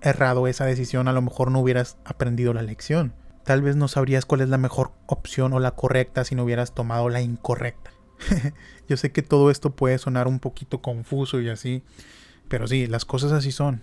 errado 0.00 0.46
esa 0.46 0.64
decisión, 0.64 1.08
a 1.08 1.12
lo 1.12 1.20
mejor 1.20 1.50
no 1.50 1.60
hubieras 1.60 1.98
aprendido 2.04 2.54
la 2.54 2.62
lección. 2.62 3.14
Tal 3.48 3.62
vez 3.62 3.76
no 3.76 3.88
sabrías 3.88 4.26
cuál 4.26 4.42
es 4.42 4.50
la 4.50 4.58
mejor 4.58 4.92
opción 5.06 5.54
o 5.54 5.58
la 5.58 5.70
correcta 5.70 6.22
si 6.22 6.34
no 6.34 6.44
hubieras 6.44 6.74
tomado 6.74 7.08
la 7.08 7.22
incorrecta. 7.22 7.92
Yo 8.90 8.98
sé 8.98 9.10
que 9.10 9.22
todo 9.22 9.50
esto 9.50 9.70
puede 9.70 9.96
sonar 9.96 10.28
un 10.28 10.38
poquito 10.38 10.82
confuso 10.82 11.40
y 11.40 11.48
así, 11.48 11.82
pero 12.48 12.68
sí, 12.68 12.86
las 12.86 13.06
cosas 13.06 13.32
así 13.32 13.50
son. 13.50 13.80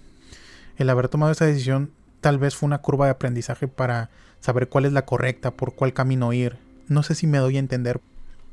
El 0.78 0.88
haber 0.88 1.10
tomado 1.10 1.32
esta 1.32 1.48
decisión 1.48 1.90
tal 2.22 2.38
vez 2.38 2.56
fue 2.56 2.68
una 2.68 2.84
curva 2.84 3.06
de 3.06 3.14
aprendizaje 3.14 3.68
para 3.68 4.12
saber 4.40 4.70
cuál 4.70 4.86
es 4.86 4.94
la 4.94 5.06
correcta, 5.06 5.50
por 5.58 5.74
cuál 5.74 5.94
camino 5.94 6.32
ir. 6.32 6.60
No 6.88 7.02
sé 7.02 7.16
si 7.16 7.26
me 7.26 7.40
doy 7.40 7.56
a 7.56 7.60
entender. 7.60 8.02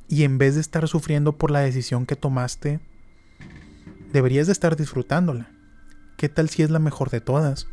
Y 0.09 0.25
en 0.25 0.39
vez 0.39 0.55
de 0.55 0.63
estar 0.63 0.89
sufriendo 0.89 1.37
por 1.37 1.51
la 1.51 1.61
decisión 1.61 2.07
que 2.07 2.17
tomaste, 2.17 2.81
deberías 4.15 4.47
de 4.47 4.55
estar 4.55 4.77
disfrutándola. 4.77 5.51
¿Qué 6.17 6.31
tal 6.31 6.49
si 6.49 6.63
es 6.63 6.71
la 6.71 6.79
mejor 6.79 7.11
de 7.11 7.21
todas? 7.21 7.69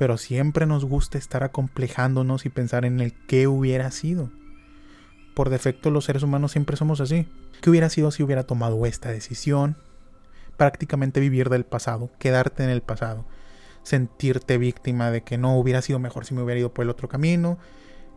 Pero 0.00 0.18
siempre 0.18 0.66
nos 0.66 0.84
gusta 0.84 1.16
estar 1.16 1.44
acomplejándonos 1.44 2.44
y 2.44 2.48
pensar 2.48 2.84
en 2.84 2.98
el 2.98 3.12
qué 3.28 3.46
hubiera 3.46 3.92
sido. 3.92 4.32
Por 5.36 5.48
defecto 5.48 5.90
los 5.90 6.06
seres 6.06 6.24
humanos 6.24 6.50
siempre 6.50 6.76
somos 6.76 7.00
así. 7.00 7.28
¿Qué 7.62 7.70
hubiera 7.70 7.88
sido 7.88 8.10
si 8.10 8.24
hubiera 8.24 8.42
tomado 8.42 8.84
esta 8.84 9.12
decisión? 9.12 9.76
prácticamente 10.60 11.20
vivir 11.20 11.48
del 11.48 11.64
pasado, 11.64 12.10
quedarte 12.18 12.62
en 12.62 12.68
el 12.68 12.82
pasado, 12.82 13.24
sentirte 13.82 14.58
víctima 14.58 15.10
de 15.10 15.22
que 15.22 15.38
no 15.38 15.58
hubiera 15.58 15.80
sido 15.80 15.98
mejor 15.98 16.26
si 16.26 16.34
me 16.34 16.42
hubiera 16.42 16.60
ido 16.60 16.74
por 16.74 16.82
el 16.82 16.90
otro 16.90 17.08
camino, 17.08 17.56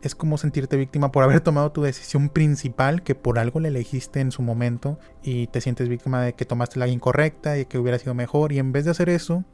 es 0.02 0.14
como 0.14 0.38
sentirte 0.38 0.76
víctima 0.76 1.10
por 1.14 1.24
haber 1.24 1.40
tomado 1.40 1.72
tu 1.72 1.84
decisión 1.84 2.28
principal, 2.28 3.02
que 3.02 3.16
por 3.16 3.40
algo 3.40 3.62
la 3.62 3.70
elegiste 3.70 4.20
en 4.20 4.34
su 4.34 4.42
momento, 4.42 5.00
y 5.24 5.48
te 5.48 5.62
sientes 5.62 5.88
víctima 5.88 6.22
de 6.22 6.34
que 6.34 6.44
tomaste 6.44 6.80
la 6.80 6.90
incorrecta 6.90 7.58
y 7.58 7.64
que 7.64 7.78
hubiera 7.78 7.98
sido 7.98 8.14
mejor, 8.14 8.52
y 8.52 8.60
en 8.60 8.74
vez 8.74 8.84
de 8.84 8.92
hacer 8.92 9.08
eso, 9.08 9.46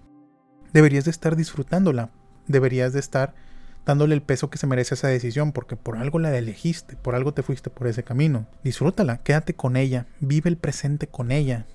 deberías 0.74 1.06
de 1.06 1.12
estar 1.12 1.36
disfrutándola, 1.36 2.10
deberías 2.50 2.92
de 2.92 3.00
estar 3.00 3.34
dándole 3.86 4.14
el 4.14 4.22
peso 4.22 4.50
que 4.50 4.58
se 4.58 4.68
merece 4.68 4.94
a 4.94 4.98
esa 4.98 5.08
decisión, 5.08 5.52
porque 5.52 5.76
por 5.76 5.98
algo 5.98 6.20
la 6.20 6.36
elegiste, 6.38 6.96
por 6.98 7.16
algo 7.16 7.34
te 7.34 7.44
fuiste 7.44 7.70
por 7.70 7.88
ese 7.88 8.04
camino. 8.04 8.48
Disfrútala, 8.64 9.24
quédate 9.24 9.56
con 9.56 9.78
ella, 9.78 10.06
vive 10.20 10.50
el 10.50 10.58
presente 10.58 11.08
con 11.08 11.32
ella. 11.32 11.66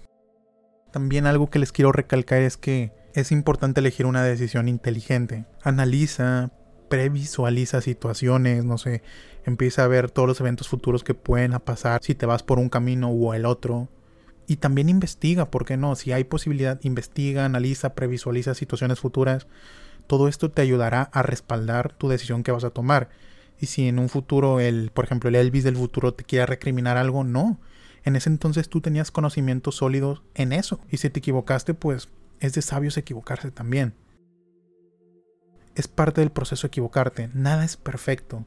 También 0.93 1.27
algo 1.27 1.51
que 1.51 1.59
les 1.59 1.73
quiero 1.73 1.91
recalcar 1.91 2.43
es 2.43 2.57
que 2.57 2.93
es 3.15 3.33
importante 3.33 3.81
elegir 3.81 4.07
una 4.07 4.23
decisión 4.23 4.69
inteligente. 4.69 5.45
Analiza, 5.63 6.51
previsualiza 6.89 7.81
situaciones, 7.81 8.65
no 8.65 8.79
sé, 8.79 9.03
empieza 9.45 9.85
a 9.85 9.89
ver 9.89 10.11
todos 10.11 10.29
los 10.29 10.41
eventos 10.41 10.69
futuros 10.69 11.03
que 11.03 11.15
pueden 11.15 11.53
pasar 11.53 12.01
si 12.03 12.15
te 12.15 12.27
vas 12.27 12.43
por 12.43 12.59
un 12.59 12.69
camino 12.69 13.11
u 13.11 13.33
el 13.33 13.47
otro. 13.47 13.89
Y 14.47 14.57
también 14.57 14.89
investiga, 14.89 15.51
¿por 15.51 15.65
qué 15.65 15.77
no? 15.77 15.97
Si 15.97 16.13
hay 16.13 16.25
posibilidad, 16.25 16.79
investiga, 16.83 17.45
analiza, 17.45 17.95
previsualiza 17.95 18.55
situaciones 18.55 19.01
futuras. 19.01 19.47
Todo 20.07 20.29
esto 20.29 20.51
te 20.51 20.63
ayudará 20.63 21.03
a 21.13 21.23
respaldar 21.23 21.95
tu 21.95 22.09
decisión 22.09 22.43
que 22.43 22.53
vas 22.53 22.65
a 22.65 22.71
tomar. 22.71 23.09
Y 23.61 23.67
si 23.67 23.89
en 23.89 23.99
un 23.99 24.09
futuro, 24.09 24.61
el, 24.61 24.91
por 24.93 25.05
ejemplo, 25.05 25.29
el 25.29 25.37
Elvis 25.37 25.65
del 25.65 25.77
futuro 25.77 26.15
te 26.15 26.25
quiera 26.25 26.47
recriminar 26.47 26.97
algo, 26.97 27.25
no. 27.25 27.61
En 28.05 28.17
ese 28.17 28.29
entonces 28.29 28.69
tú 28.69 28.81
tenías 28.81 29.11
conocimientos 29.11 29.77
sólidos 29.77 30.23
en 30.35 30.53
eso. 30.53 30.81
Y 30.91 30.99
si 30.99 31.11
te 31.11 31.21
equivocaste, 31.21 31.75
pues 31.75 32.09
es 32.41 32.53
de 32.53 32.63
sabios 32.63 32.97
equivocarse 32.97 33.51
también. 33.51 33.95
Es 35.75 35.89
parte 35.89 36.21
del 36.21 36.31
proceso 36.31 36.67
equivocarte, 36.67 37.31
nada 37.33 37.65
es 37.65 37.77
perfecto. 37.77 38.45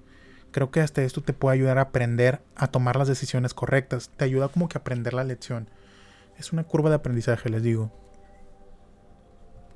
Creo 0.52 0.72
que 0.72 0.80
hasta 0.80 1.04
esto 1.04 1.22
te 1.22 1.34
puede 1.34 1.56
ayudar 1.56 1.78
a 1.78 1.82
aprender 1.82 2.42
a 2.56 2.68
tomar 2.68 2.96
las 2.96 3.08
decisiones 3.08 3.54
correctas, 3.54 4.12
te 4.16 4.24
ayuda 4.24 4.48
como 4.48 4.70
que 4.70 4.78
a 4.78 4.82
aprender 4.82 5.14
la 5.14 5.24
lección. 5.24 5.70
Es 6.38 6.54
una 6.54 6.64
curva 6.64 6.90
de 6.90 6.96
aprendizaje, 6.96 7.50
les 7.50 7.64
digo. 7.64 7.92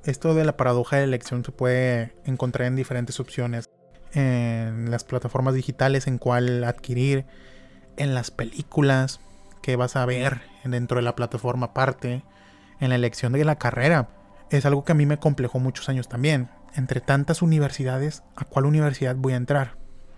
Esto 0.04 0.34
de 0.34 0.44
la 0.44 0.56
paradoja 0.56 0.96
de 0.96 1.04
elección 1.04 1.44
se 1.44 1.52
puede 1.52 2.12
encontrar 2.24 2.66
en 2.66 2.74
diferentes 2.74 3.20
opciones. 3.20 3.70
En 4.12 4.90
las 4.90 5.04
plataformas 5.04 5.54
digitales 5.54 6.06
en 6.06 6.18
cuál 6.18 6.64
adquirir, 6.64 7.24
en 7.96 8.14
las 8.14 8.30
películas 8.30 9.20
que 9.62 9.76
vas 9.76 9.94
a 9.94 10.04
ver 10.04 10.42
dentro 10.64 10.96
de 10.96 11.02
la 11.02 11.14
plataforma 11.14 11.66
aparte, 11.66 12.24
en 12.80 12.88
la 12.88 12.96
elección 12.96 13.32
de 13.32 13.44
la 13.44 13.56
carrera. 13.56 14.08
Es 14.50 14.66
algo 14.66 14.84
que 14.84 14.92
a 14.92 14.96
mí 14.96 15.06
me 15.06 15.18
complejó 15.18 15.60
muchos 15.60 15.88
años 15.88 16.08
también. 16.08 16.50
Entre 16.74 17.00
tantas 17.00 17.40
universidades, 17.40 18.24
¿a 18.34 18.44
cuál 18.44 18.66
universidad 18.66 19.14
voy 19.14 19.34
a 19.34 19.36
entrar? 19.36 19.76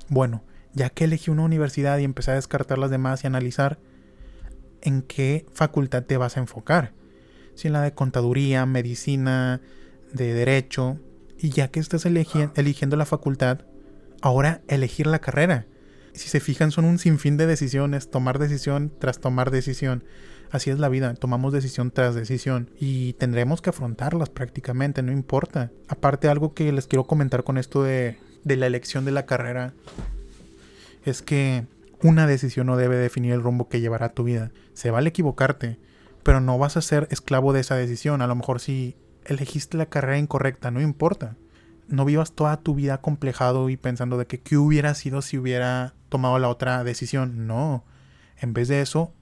Bueno, 0.09 0.43
ya 0.73 0.89
que 0.89 1.05
elegí 1.05 1.31
una 1.31 1.43
universidad 1.43 1.99
y 1.99 2.05
empecé 2.05 2.31
a 2.31 2.37
descartar 2.37 2.79
las 2.79 2.91
demás 2.91 3.23
y 3.23 3.27
analizar 3.27 3.79
en 4.81 5.03
qué 5.03 5.47
facultad 5.53 6.05
te 6.05 6.17
vas 6.17 6.37
a 6.37 6.41
enfocar. 6.41 6.93
Si 7.55 7.69
en 7.69 7.73
la 7.73 7.83
de 7.83 7.93
contaduría, 7.93 8.67
medicina, 8.67 9.61
de 10.13 10.33
derecho. 10.33 10.99
Y 11.39 11.51
ya 11.51 11.69
que 11.69 11.81
estás 11.81 12.07
eligiendo 12.07 12.97
la 12.97 13.07
facultad, 13.07 13.61
ahora 14.23 14.63
elegir 14.69 15.07
la 15.07 15.19
carrera. 15.19 15.67
Si 16.15 16.29
se 16.29 16.41
fijan, 16.41 16.71
son 16.71 16.85
un 16.85 16.99
sinfín 16.99 17.37
de 17.37 17.47
decisiones, 17.47 18.11
tomar 18.11 18.39
decisión 18.39 18.93
tras 18.99 19.21
tomar 19.21 19.51
decisión. 19.51 20.05
Así 20.51 20.71
es 20.71 20.79
la 20.79 20.89
vida, 20.89 21.15
tomamos 21.15 21.53
decisión 21.53 21.91
tras 21.91 22.15
decisión 22.15 22.71
y 22.79 23.15
tendremos 23.15 23.61
que 23.61 23.71
afrontarlas 23.71 24.31
prácticamente, 24.31 25.03
no 25.03 25.11
importa. 25.11 25.73
Aparte 25.89 26.29
algo 26.29 26.55
que 26.55 26.71
les 26.71 26.87
quiero 26.87 27.05
comentar 27.05 27.43
con 27.43 27.59
esto 27.59 27.83
de, 27.83 28.17
de 28.45 28.57
la 28.57 28.67
elección 28.67 29.05
de 29.05 29.11
la 29.11 29.27
carrera 29.27 29.75
es 31.05 31.23
que 31.23 31.67
una 32.01 32.27
decisión 32.27 32.69
no 32.69 32.77
debe 32.77 32.97
definir 32.97 33.33
el 33.33 33.43
rumbo 33.43 33.69
que 33.69 33.81
llevará 33.81 34.11
tu 34.11 34.23
vida. 34.23 34.53
Se 34.75 34.91
vale 34.91 35.09
equivocarte, 35.09 35.79
pero 36.25 36.41
no 36.41 36.59
vas 36.59 36.77
a 36.77 36.83
ser 36.83 37.07
esclavo 37.11 37.53
de 37.53 37.61
esa 37.61 37.77
decisión. 37.77 38.23
A 38.23 38.27
lo 38.27 38.35
mejor 38.35 38.59
si 38.59 38.97
elegiste 39.25 39.77
la 39.77 39.87
carrera 39.87 40.19
incorrecta, 40.19 40.71
no 40.71 40.81
importa. 40.81 41.37
No 41.87 42.05
vivas 42.05 42.33
toda 42.33 42.57
tu 42.57 42.75
vida 42.75 43.01
complejado 43.01 43.69
y 43.69 43.77
pensando 43.77 44.17
de 44.17 44.27
que 44.27 44.41
qué 44.41 44.57
hubiera 44.57 44.95
sido 44.95 45.23
si 45.23 45.39
hubiera 45.39 45.95
tomado 46.09 46.39
la 46.39 46.49
otra 46.49 46.83
decisión. 46.83 47.47
No. 47.47 47.85
En 48.39 48.55
vez 48.55 48.69
de 48.69 48.81
eso, 48.81 49.13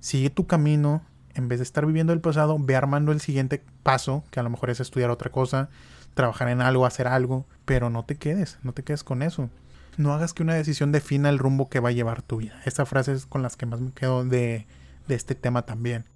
sigue 0.00 0.28
tu 0.28 0.46
camino, 0.48 1.02
en 1.34 1.48
vez 1.48 1.60
de 1.60 1.62
estar 1.62 1.86
viviendo 1.86 2.12
el 2.12 2.20
pasado, 2.20 2.58
ve 2.58 2.74
armando 2.74 3.12
el 3.12 3.20
siguiente 3.20 3.62
paso, 3.84 4.24
que 4.30 4.40
a 4.40 4.42
lo 4.42 4.50
mejor 4.50 4.70
es 4.70 4.80
estudiar 4.80 5.10
otra 5.10 5.30
cosa, 5.30 5.70
trabajar 6.14 6.48
en 6.48 6.60
algo, 6.60 6.84
hacer 6.84 7.06
algo, 7.06 7.46
pero 7.64 7.90
no 7.90 8.04
te 8.04 8.16
quedes, 8.16 8.58
no 8.64 8.72
te 8.72 8.82
quedes 8.82 9.04
con 9.04 9.22
eso. 9.22 9.50
No 9.96 10.12
hagas 10.12 10.34
que 10.34 10.42
una 10.42 10.54
decisión 10.54 10.90
defina 10.90 11.28
el 11.28 11.38
rumbo 11.38 11.68
que 11.68 11.78
va 11.78 11.90
a 11.90 11.92
llevar 11.92 12.22
tu 12.22 12.38
vida. 12.38 12.60
Esta 12.64 12.86
frase 12.86 13.12
es 13.12 13.26
con 13.26 13.42
las 13.42 13.56
que 13.56 13.66
más 13.66 13.80
me 13.80 13.92
quedo 13.92 14.24
de, 14.24 14.66
de 15.06 15.14
este 15.14 15.36
tema 15.36 15.62
también. 15.62 16.06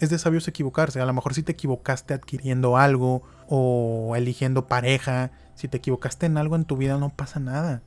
Es 0.00 0.10
de 0.10 0.18
sabios 0.18 0.48
equivocarse. 0.48 1.00
A 1.00 1.06
lo 1.06 1.12
mejor 1.12 1.34
si 1.34 1.42
te 1.42 1.52
equivocaste 1.52 2.14
adquiriendo 2.14 2.76
algo 2.76 3.22
o 3.48 4.14
eligiendo 4.16 4.66
pareja, 4.66 5.30
si 5.54 5.68
te 5.68 5.76
equivocaste 5.76 6.26
en 6.26 6.36
algo 6.36 6.56
en 6.56 6.64
tu 6.64 6.76
vida 6.76 6.98
no 6.98 7.10
pasa 7.10 7.38
nada. 7.38 7.82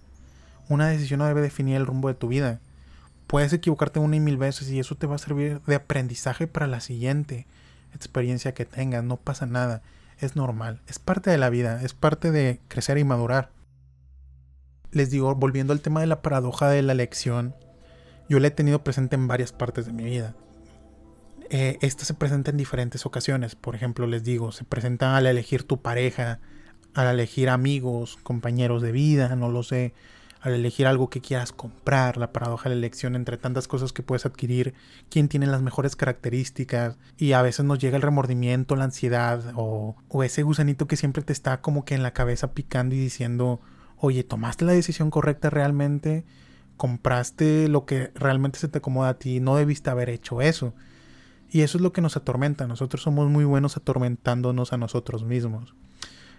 Una 0.69 0.87
decisión 0.87 1.19
no 1.19 1.25
debe 1.25 1.41
definir 1.41 1.75
el 1.75 1.85
rumbo 1.85 2.07
de 2.07 2.13
tu 2.13 2.29
vida 2.29 2.61
puedes 3.33 3.51
equivocarte 3.51 3.99
una 3.99 4.15
y 4.15 4.19
mil 4.19 4.37
veces 4.37 4.69
y 4.69 4.79
eso 4.79 4.93
te 4.93 5.07
va 5.07 5.15
a 5.15 5.17
servir 5.17 5.59
de 5.65 5.73
aprendizaje 5.73 6.45
para 6.45 6.67
la 6.67 6.81
siguiente 6.81 7.47
experiencia 7.95 8.53
que 8.53 8.63
tengas. 8.63 9.03
No 9.03 9.17
pasa 9.17 9.47
nada. 9.47 9.81
Es 10.19 10.35
normal. 10.35 10.81
Es 10.87 10.99
parte 10.99 11.31
de 11.31 11.39
la 11.39 11.49
vida. 11.49 11.81
Es 11.81 11.95
parte 11.95 12.29
de 12.29 12.59
crecer 12.67 12.99
y 12.99 13.03
madurar. 13.03 13.49
Les 14.91 15.09
digo, 15.09 15.33
volviendo 15.33 15.73
al 15.73 15.81
tema 15.81 16.01
de 16.01 16.05
la 16.05 16.21
paradoja 16.21 16.69
de 16.69 16.83
la 16.83 16.91
elección, 16.91 17.55
yo 18.29 18.39
la 18.39 18.49
he 18.49 18.51
tenido 18.51 18.83
presente 18.83 19.15
en 19.15 19.27
varias 19.27 19.51
partes 19.51 19.87
de 19.87 19.93
mi 19.93 20.03
vida. 20.03 20.35
Eh, 21.53 21.77
esta 21.81 22.03
se 22.03 22.15
presenta 22.15 22.49
en 22.49 22.57
diferentes 22.57 23.05
ocasiones. 23.05 23.53
Por 23.53 23.75
ejemplo, 23.75 24.07
les 24.07 24.23
digo, 24.23 24.51
se 24.51 24.63
presenta 24.63 25.15
al 25.15 25.27
elegir 25.27 25.61
tu 25.61 25.83
pareja, 25.83 26.39
al 26.95 27.05
elegir 27.13 27.47
amigos, 27.47 28.17
compañeros 28.23 28.81
de 28.81 28.91
vida, 28.91 29.35
no 29.35 29.51
lo 29.51 29.61
sé, 29.61 29.93
al 30.41 30.53
elegir 30.53 30.87
algo 30.87 31.11
que 31.11 31.21
quieras 31.21 31.51
comprar, 31.51 32.17
la 32.17 32.33
paradoja 32.33 32.69
de 32.69 32.75
la 32.75 32.79
elección 32.79 33.15
entre 33.15 33.37
tantas 33.37 33.67
cosas 33.67 33.93
que 33.93 34.01
puedes 34.01 34.25
adquirir, 34.25 34.73
quién 35.11 35.27
tiene 35.27 35.45
las 35.45 35.61
mejores 35.61 35.95
características 35.95 36.97
y 37.17 37.33
a 37.33 37.43
veces 37.43 37.65
nos 37.65 37.77
llega 37.77 37.97
el 37.97 38.01
remordimiento, 38.01 38.75
la 38.75 38.85
ansiedad 38.85 39.53
o, 39.55 39.95
o 40.07 40.23
ese 40.23 40.41
gusanito 40.41 40.87
que 40.87 40.97
siempre 40.97 41.21
te 41.21 41.33
está 41.33 41.61
como 41.61 41.85
que 41.85 41.93
en 41.93 42.01
la 42.01 42.13
cabeza 42.13 42.53
picando 42.53 42.95
y 42.95 42.97
diciendo, 42.99 43.61
oye, 43.97 44.23
¿tomaste 44.23 44.65
la 44.65 44.71
decisión 44.71 45.11
correcta 45.11 45.51
realmente? 45.51 46.25
¿Compraste 46.77 47.67
lo 47.67 47.85
que 47.85 48.09
realmente 48.15 48.57
se 48.57 48.69
te 48.69 48.79
acomoda 48.79 49.09
a 49.09 49.19
ti? 49.19 49.39
No 49.39 49.55
debiste 49.55 49.91
haber 49.91 50.09
hecho 50.09 50.41
eso. 50.41 50.73
Y 51.53 51.61
eso 51.61 51.77
es 51.77 51.83
lo 51.83 51.93
que 51.93 52.01
nos 52.01 52.17
atormenta. 52.17 52.65
Nosotros 52.65 53.03
somos 53.03 53.29
muy 53.29 53.45
buenos 53.45 53.77
atormentándonos 53.77 54.73
a 54.73 54.77
nosotros 54.77 55.23
mismos. 55.23 55.75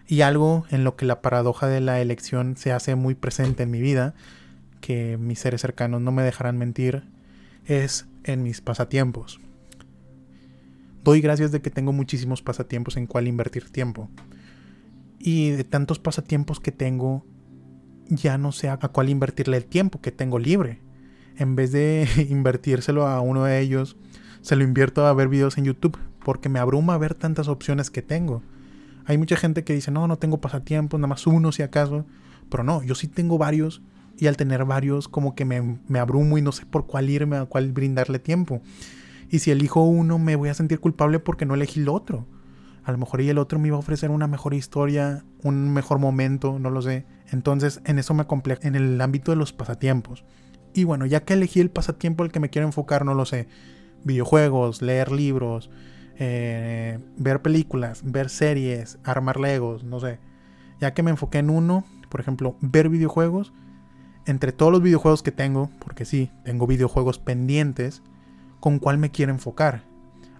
Y 0.09 0.23
algo 0.23 0.65
en 0.71 0.83
lo 0.83 0.97
que 0.97 1.07
la 1.07 1.23
paradoja 1.23 1.69
de 1.69 1.81
la 1.81 2.01
elección 2.01 2.57
se 2.57 2.73
hace 2.73 2.97
muy 2.97 3.15
presente 3.15 3.63
en 3.63 3.71
mi 3.71 3.81
vida, 3.81 4.15
que 4.81 5.17
mis 5.17 5.39
seres 5.39 5.61
cercanos 5.61 6.01
no 6.01 6.11
me 6.11 6.25
dejarán 6.25 6.59
mentir, 6.59 7.05
es 7.65 8.07
en 8.25 8.43
mis 8.43 8.61
pasatiempos. 8.61 9.41
Doy 11.05 11.21
gracias 11.21 11.53
de 11.53 11.63
que 11.63 11.71
tengo 11.71 11.93
muchísimos 11.93 12.43
pasatiempos 12.43 12.97
en 12.97 13.07
cual 13.07 13.29
invertir 13.29 13.71
tiempo. 13.71 14.11
Y 15.21 15.51
de 15.51 15.63
tantos 15.63 16.01
pasatiempos 16.01 16.59
que 16.59 16.73
tengo, 16.73 17.25
ya 18.09 18.37
no 18.37 18.51
sé 18.51 18.69
a 18.69 18.79
cuál 18.79 19.11
invertirle 19.11 19.59
el 19.59 19.67
tiempo 19.67 20.01
que 20.01 20.11
tengo 20.11 20.41
libre. 20.41 20.81
En 21.37 21.55
vez 21.55 21.71
de 21.71 22.09
invertírselo 22.31 23.07
a 23.07 23.21
uno 23.21 23.45
de 23.45 23.61
ellos, 23.61 23.97
se 24.45 24.57
lo 24.57 24.63
invierto 24.63 25.07
a 25.07 25.15
ver 25.15 25.29
videos 25.29 25.57
en 25.57 25.65
YouTube, 25.65 25.97
porque 26.23 26.51
me 26.51 26.59
abruma 26.59 26.99
ver 26.99 27.15
tantas 27.15 27.49
opciones 27.49 27.91
que 27.91 28.03
tengo. 28.03 28.43
Hay 29.07 29.17
mucha 29.17 29.37
gente 29.37 29.65
que 29.65 29.73
dice, 29.73 29.91
no, 29.91 30.07
no 30.07 30.19
tengo 30.19 30.43
pasatiempos, 30.43 31.01
nada 31.01 31.09
más 31.09 31.27
uno 31.27 31.51
si 31.51 31.63
acaso. 31.63 32.05
Pero 32.51 32.63
no, 32.63 32.83
yo 32.83 32.95
sí 32.95 33.09
tengo 33.09 33.39
varios 33.39 33.81
y 34.19 34.27
al 34.27 34.37
tener 34.37 34.67
varios 34.67 35.09
como 35.09 35.35
que 35.35 35.47
me, 35.47 35.79
me 35.89 35.99
abrumo 35.99 36.37
y 36.37 36.43
no 36.43 36.53
sé 36.53 36.67
por 36.67 36.87
cuál 36.87 37.09
irme, 37.09 37.39
a 37.39 37.47
cuál 37.47 37.73
brindarle 37.73 38.19
tiempo. 38.19 38.61
Y 39.31 39.39
si 39.39 39.51
elijo 39.51 39.83
uno 39.83 40.19
me 40.19 40.37
voy 40.37 40.51
a 40.51 40.55
sentir 40.55 40.79
culpable 40.79 41.21
porque 41.21 41.47
no 41.47 41.55
elegí 41.55 41.81
el 41.81 41.89
otro. 41.89 42.27
A 42.85 42.93
lo 42.93 42.99
mejor 42.99 43.23
y 43.23 43.31
el 43.31 43.39
otro 43.39 43.59
me 43.59 43.69
iba 43.69 43.79
a 43.79 43.81
ofrecer 43.81 44.11
una 44.11 44.27
mejor 44.27 44.53
historia, 44.53 45.25
un 45.43 45.73
mejor 45.73 45.99
momento, 46.01 46.59
no 46.59 46.69
lo 46.69 46.83
sé. 46.83 47.07
Entonces 47.33 47.81
en 47.87 47.99
eso 47.99 48.13
me 48.13 48.27
complejo, 48.27 48.61
en 48.65 48.75
el 48.75 49.01
ámbito 49.01 49.33
de 49.33 49.39
los 49.39 49.55
pasatiempos. 49.55 50.23
Y 50.75 50.85
bueno, 50.85 51.07
ya 51.07 51.25
que 51.25 51.33
elegí 51.33 51.61
el 51.61 51.71
pasatiempo 51.71 52.25
al 52.25 52.31
que 52.31 52.41
me 52.41 52.51
quiero 52.51 52.69
enfocar, 52.69 53.07
no 53.07 53.15
lo 53.15 53.25
sé. 53.25 53.49
Videojuegos, 54.05 54.83
leer 54.83 55.11
libros, 55.11 55.71
eh, 56.17 56.99
ver 57.17 57.43
películas, 57.43 58.03
ver 58.05 58.29
series, 58.29 58.99
armar 59.05 59.39
legos, 59.39 59.85
no 59.85 60.01
sé. 60.01 60.19
Ya 60.81 60.95
que 60.95 61.03
me 61.03 61.11
enfoqué 61.11 61.39
en 61.39 61.51
uno, 61.51 61.85
por 62.09 62.21
ejemplo, 62.21 62.57
ver 62.61 62.89
videojuegos, 62.89 63.53
entre 64.27 64.53
todos 64.53 64.73
los 64.73 64.83
videojuegos 64.83 65.23
que 65.23 65.33
tengo, 65.33 65.71
porque 65.79 66.05
sí, 66.05 66.31
tengo 66.45 66.67
videojuegos 66.67 67.19
pendientes, 67.19 68.03
¿con 68.61 68.79
cuál 68.79 68.99
me 68.99 69.11
quiero 69.11 69.33
enfocar? 69.33 69.83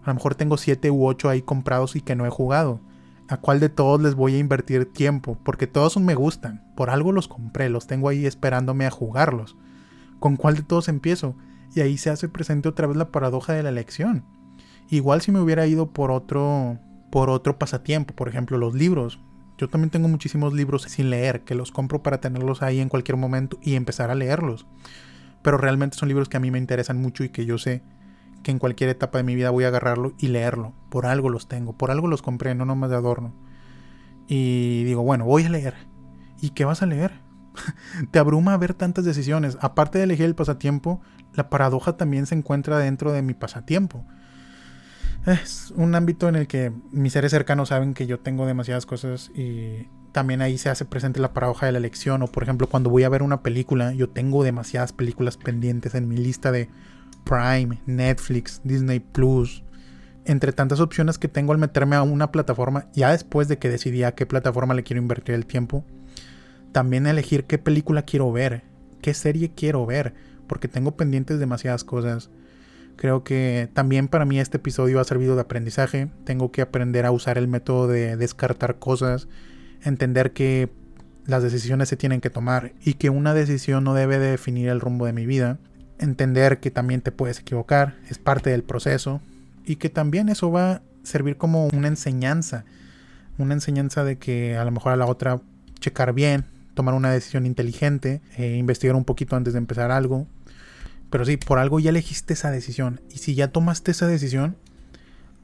A 0.03 0.09
lo 0.09 0.15
mejor 0.15 0.35
tengo 0.35 0.57
7 0.57 0.91
u 0.91 1.07
8 1.07 1.29
ahí 1.31 1.43
comprados 1.43 1.97
y 1.97 2.01
que 2.01 2.15
no 2.15 2.27
he 2.27 2.31
jugado. 2.31 2.81
¿A 3.27 3.39
cuál 3.39 3.59
de 3.59 3.71
todos 3.71 4.01
les 4.03 4.15
voy 4.15 4.35
a 4.35 4.39
invertir 4.39 4.93
tiempo? 4.93 5.39
Porque 5.43 5.67
todos 5.67 5.97
me 5.97 6.15
gustan. 6.15 6.63
Por 6.77 6.91
algo 6.91 7.11
los 7.11 7.27
compré, 7.27 7.71
los 7.71 7.87
tengo 7.87 8.11
ahí 8.11 8.27
esperándome 8.27 8.85
a 8.85 8.91
jugarlos. 8.91 9.57
¿Con 10.21 10.37
cuál 10.37 10.57
de 10.57 10.63
todos 10.63 10.89
empiezo? 10.89 11.35
Y 11.75 11.81
ahí 11.81 11.99
se 11.99 12.11
hace 12.11 12.29
presente 12.29 12.69
otra 12.69 12.87
vez 12.87 12.97
la 12.97 13.11
paradoja 13.11 13.53
de 13.53 13.63
la 13.63 13.71
elección. 13.71 14.25
Igual 14.89 15.23
si 15.23 15.33
me 15.33 15.41
hubiera 15.41 15.67
ido 15.67 15.93
por 15.93 16.11
otro 16.11 16.79
por 17.15 17.31
otro 17.31 17.61
pasatiempo, 17.61 18.13
por 18.13 18.29
ejemplo, 18.29 18.59
los 18.59 18.75
libros. 18.75 19.21
Yo 19.57 19.69
también 19.69 19.91
tengo 19.91 20.09
muchísimos 20.09 20.53
libros 20.53 20.83
sin 20.83 21.11
leer, 21.11 21.45
que 21.45 21.55
los 21.55 21.71
compro 21.71 22.03
para 22.03 22.19
tenerlos 22.19 22.61
ahí 22.61 22.81
en 22.81 22.89
cualquier 22.89 23.17
momento 23.17 23.57
y 23.63 23.77
empezar 23.77 24.11
a 24.11 24.17
leerlos. 24.17 24.67
Pero 25.41 25.57
realmente 25.57 25.97
son 25.97 26.09
libros 26.09 26.29
que 26.29 26.39
a 26.39 26.41
mí 26.41 26.51
me 26.51 26.59
interesan 26.59 27.01
mucho 27.01 27.23
y 27.23 27.29
que 27.29 27.47
yo 27.47 27.57
sé 27.57 27.83
que 28.43 28.51
en 28.51 28.59
cualquier 28.59 28.91
etapa 28.91 29.19
de 29.19 29.23
mi 29.25 29.37
vida 29.37 29.51
voy 29.51 29.63
a 29.63 29.69
agarrarlo 29.69 30.13
y 30.19 30.27
leerlo. 30.27 30.73
Por 30.91 31.07
algo 31.07 31.31
los 31.31 31.47
tengo, 31.47 31.73
por 31.73 31.93
algo 31.93 32.09
los 32.09 32.21
compré, 32.21 32.57
no 32.57 32.65
nomás 32.65 32.91
de 32.91 32.97
adorno. 32.97 33.33
Y 34.27 34.83
digo, 34.83 35.05
bueno, 35.05 35.25
voy 35.25 35.45
a 35.45 35.51
leer. 35.51 35.75
¿Y 36.41 36.51
qué 36.51 36.65
vas 36.65 36.83
a 36.83 36.87
leer? 36.87 37.13
Te 38.11 38.19
abruma 38.19 38.57
ver 38.57 38.75
tantas 38.75 39.05
decisiones. 39.05 39.57
Aparte 39.61 39.99
de 39.99 40.05
elegir 40.05 40.27
el 40.27 40.35
pasatiempo, 40.35 41.01
la 41.35 41.51
paradoja 41.51 41.97
también 41.97 42.27
se 42.27 42.35
encuentra 42.35 42.79
dentro 42.79 43.13
de 43.13 43.23
mi 43.23 43.35
pasatiempo. 43.35 44.05
Es 45.27 45.73
un 45.77 45.95
ámbito 45.95 46.29
en 46.29 46.37
el 46.37 46.47
que 46.47 46.73
mis 46.91 47.15
seres 47.15 47.31
cercanos 47.31 47.71
saben 47.71 47.95
que 47.95 48.07
yo 48.07 48.21
tengo 48.21 48.47
demasiadas 48.47 48.85
cosas 48.85 49.31
y 49.35 49.89
también 50.13 50.43
ahí 50.43 50.59
se 50.59 50.69
hace 50.69 50.85
presente 50.85 51.19
la 51.19 51.33
paradoja 51.33 51.67
de 51.67 51.73
la 51.73 51.79
elección. 51.79 52.23
O 52.23 52.27
por 52.27 52.43
ejemplo, 52.43 52.69
cuando 52.69 52.91
voy 52.91 53.05
a 53.05 53.09
ver 53.09 53.23
una 53.23 53.43
película, 53.43 53.93
yo 53.95 54.09
tengo 54.11 54.45
demasiadas 54.45 54.93
películas 54.93 55.37
pendientes 55.37 55.95
en 55.95 56.09
mi 56.09 56.17
lista 56.17 56.53
de 56.53 56.69
Prime, 57.25 57.81
Netflix, 57.87 58.61
Disney 58.65 59.01
Plus, 59.01 59.65
entre 60.27 60.53
tantas 60.53 60.81
opciones 60.81 61.19
que 61.19 61.29
tengo 61.29 61.53
al 61.53 61.59
meterme 61.59 61.97
a 61.97 62.03
una 62.03 62.31
plataforma, 62.31 62.87
ya 62.93 63.11
después 63.11 63.49
de 63.49 63.59
que 63.59 63.69
decidí 63.69 64.03
a 64.03 64.15
qué 64.15 64.27
plataforma 64.27 64.75
le 64.75 64.83
quiero 64.83 65.01
invertir 65.01 65.35
el 65.35 65.47
tiempo, 65.47 65.85
también 66.73 67.07
elegir 67.07 67.45
qué 67.45 67.59
película 67.59 68.03
quiero 68.03 68.31
ver, 68.31 68.65
qué 69.01 69.15
serie 69.15 69.53
quiero 69.55 69.87
ver, 69.87 70.15
porque 70.47 70.69
tengo 70.69 70.97
pendientes 70.97 71.39
demasiadas 71.39 71.85
cosas. 71.85 72.31
Creo 72.97 73.25
que 73.25 73.69
también 73.73 74.09
para 74.09 74.25
mí 74.25 74.39
este 74.39 74.59
episodio 74.59 75.01
ha 75.01 75.05
servido 75.05 75.35
de 75.35 75.43
aprendizaje. 75.43 76.09
Tengo 76.25 76.53
que 76.53 76.63
aprender 76.63 77.07
a 77.07 77.11
usar 77.11 77.39
el 77.39 77.49
método 77.49 77.89
de 77.89 78.17
descartar 78.17 78.79
cosas, 78.79 79.29
entender 79.83 80.33
que 80.33 80.71
las 81.27 81.43
decisiones 81.43 81.89
se 81.89 81.97
tienen 81.97 82.21
que 82.21 82.31
tomar 82.31 82.73
y 82.85 82.95
que 82.95 83.11
una 83.11 83.35
decisión 83.35 83.85
no 83.85 83.95
debe 83.95 84.19
definir 84.19 84.69
el 84.69 84.81
rumbo 84.81 85.07
de 85.07 85.13
mi 85.13 85.27
vida 85.27 85.59
entender 85.99 86.61
que 86.61 86.71
también 86.71 87.01
te 87.01 87.13
puedes 87.13 87.41
equivocar, 87.41 87.97
es 88.09 88.19
parte 88.19 88.51
del 88.51 88.63
proceso 88.63 89.21
y 89.65 89.77
que 89.77 89.89
también 89.89 90.29
eso 90.29 90.51
va 90.51 90.73
a 90.73 90.83
servir 91.03 91.37
como 91.37 91.67
una 91.69 91.89
enseñanza, 91.89 92.65
una 93.39 93.55
enseñanza 93.55 94.05
de 94.05 94.19
que 94.19 94.57
a 94.57 94.65
lo 94.65 94.71
mejor 94.71 94.93
a 94.93 94.97
la 94.97 95.07
otra 95.07 95.41
checar 95.81 96.13
bien, 96.13 96.45
tomar 96.75 96.95
una 96.95 97.11
decisión 97.11 97.47
inteligente, 97.47 98.21
eh, 98.37 98.57
investigar 98.57 98.97
un 98.97 99.05
poquito 99.05 99.37
antes 99.37 99.55
de 99.55 99.59
empezar 99.59 99.91
algo. 99.91 100.27
Pero 101.11 101.25
sí, 101.25 101.37
por 101.37 101.59
algo 101.59 101.81
ya 101.81 101.91
elegiste 101.91 102.35
esa 102.35 102.51
decisión. 102.51 103.01
Y 103.11 103.19
si 103.19 103.35
ya 103.35 103.49
tomaste 103.49 103.93
esa 103.93 104.07
decisión, 104.07 104.57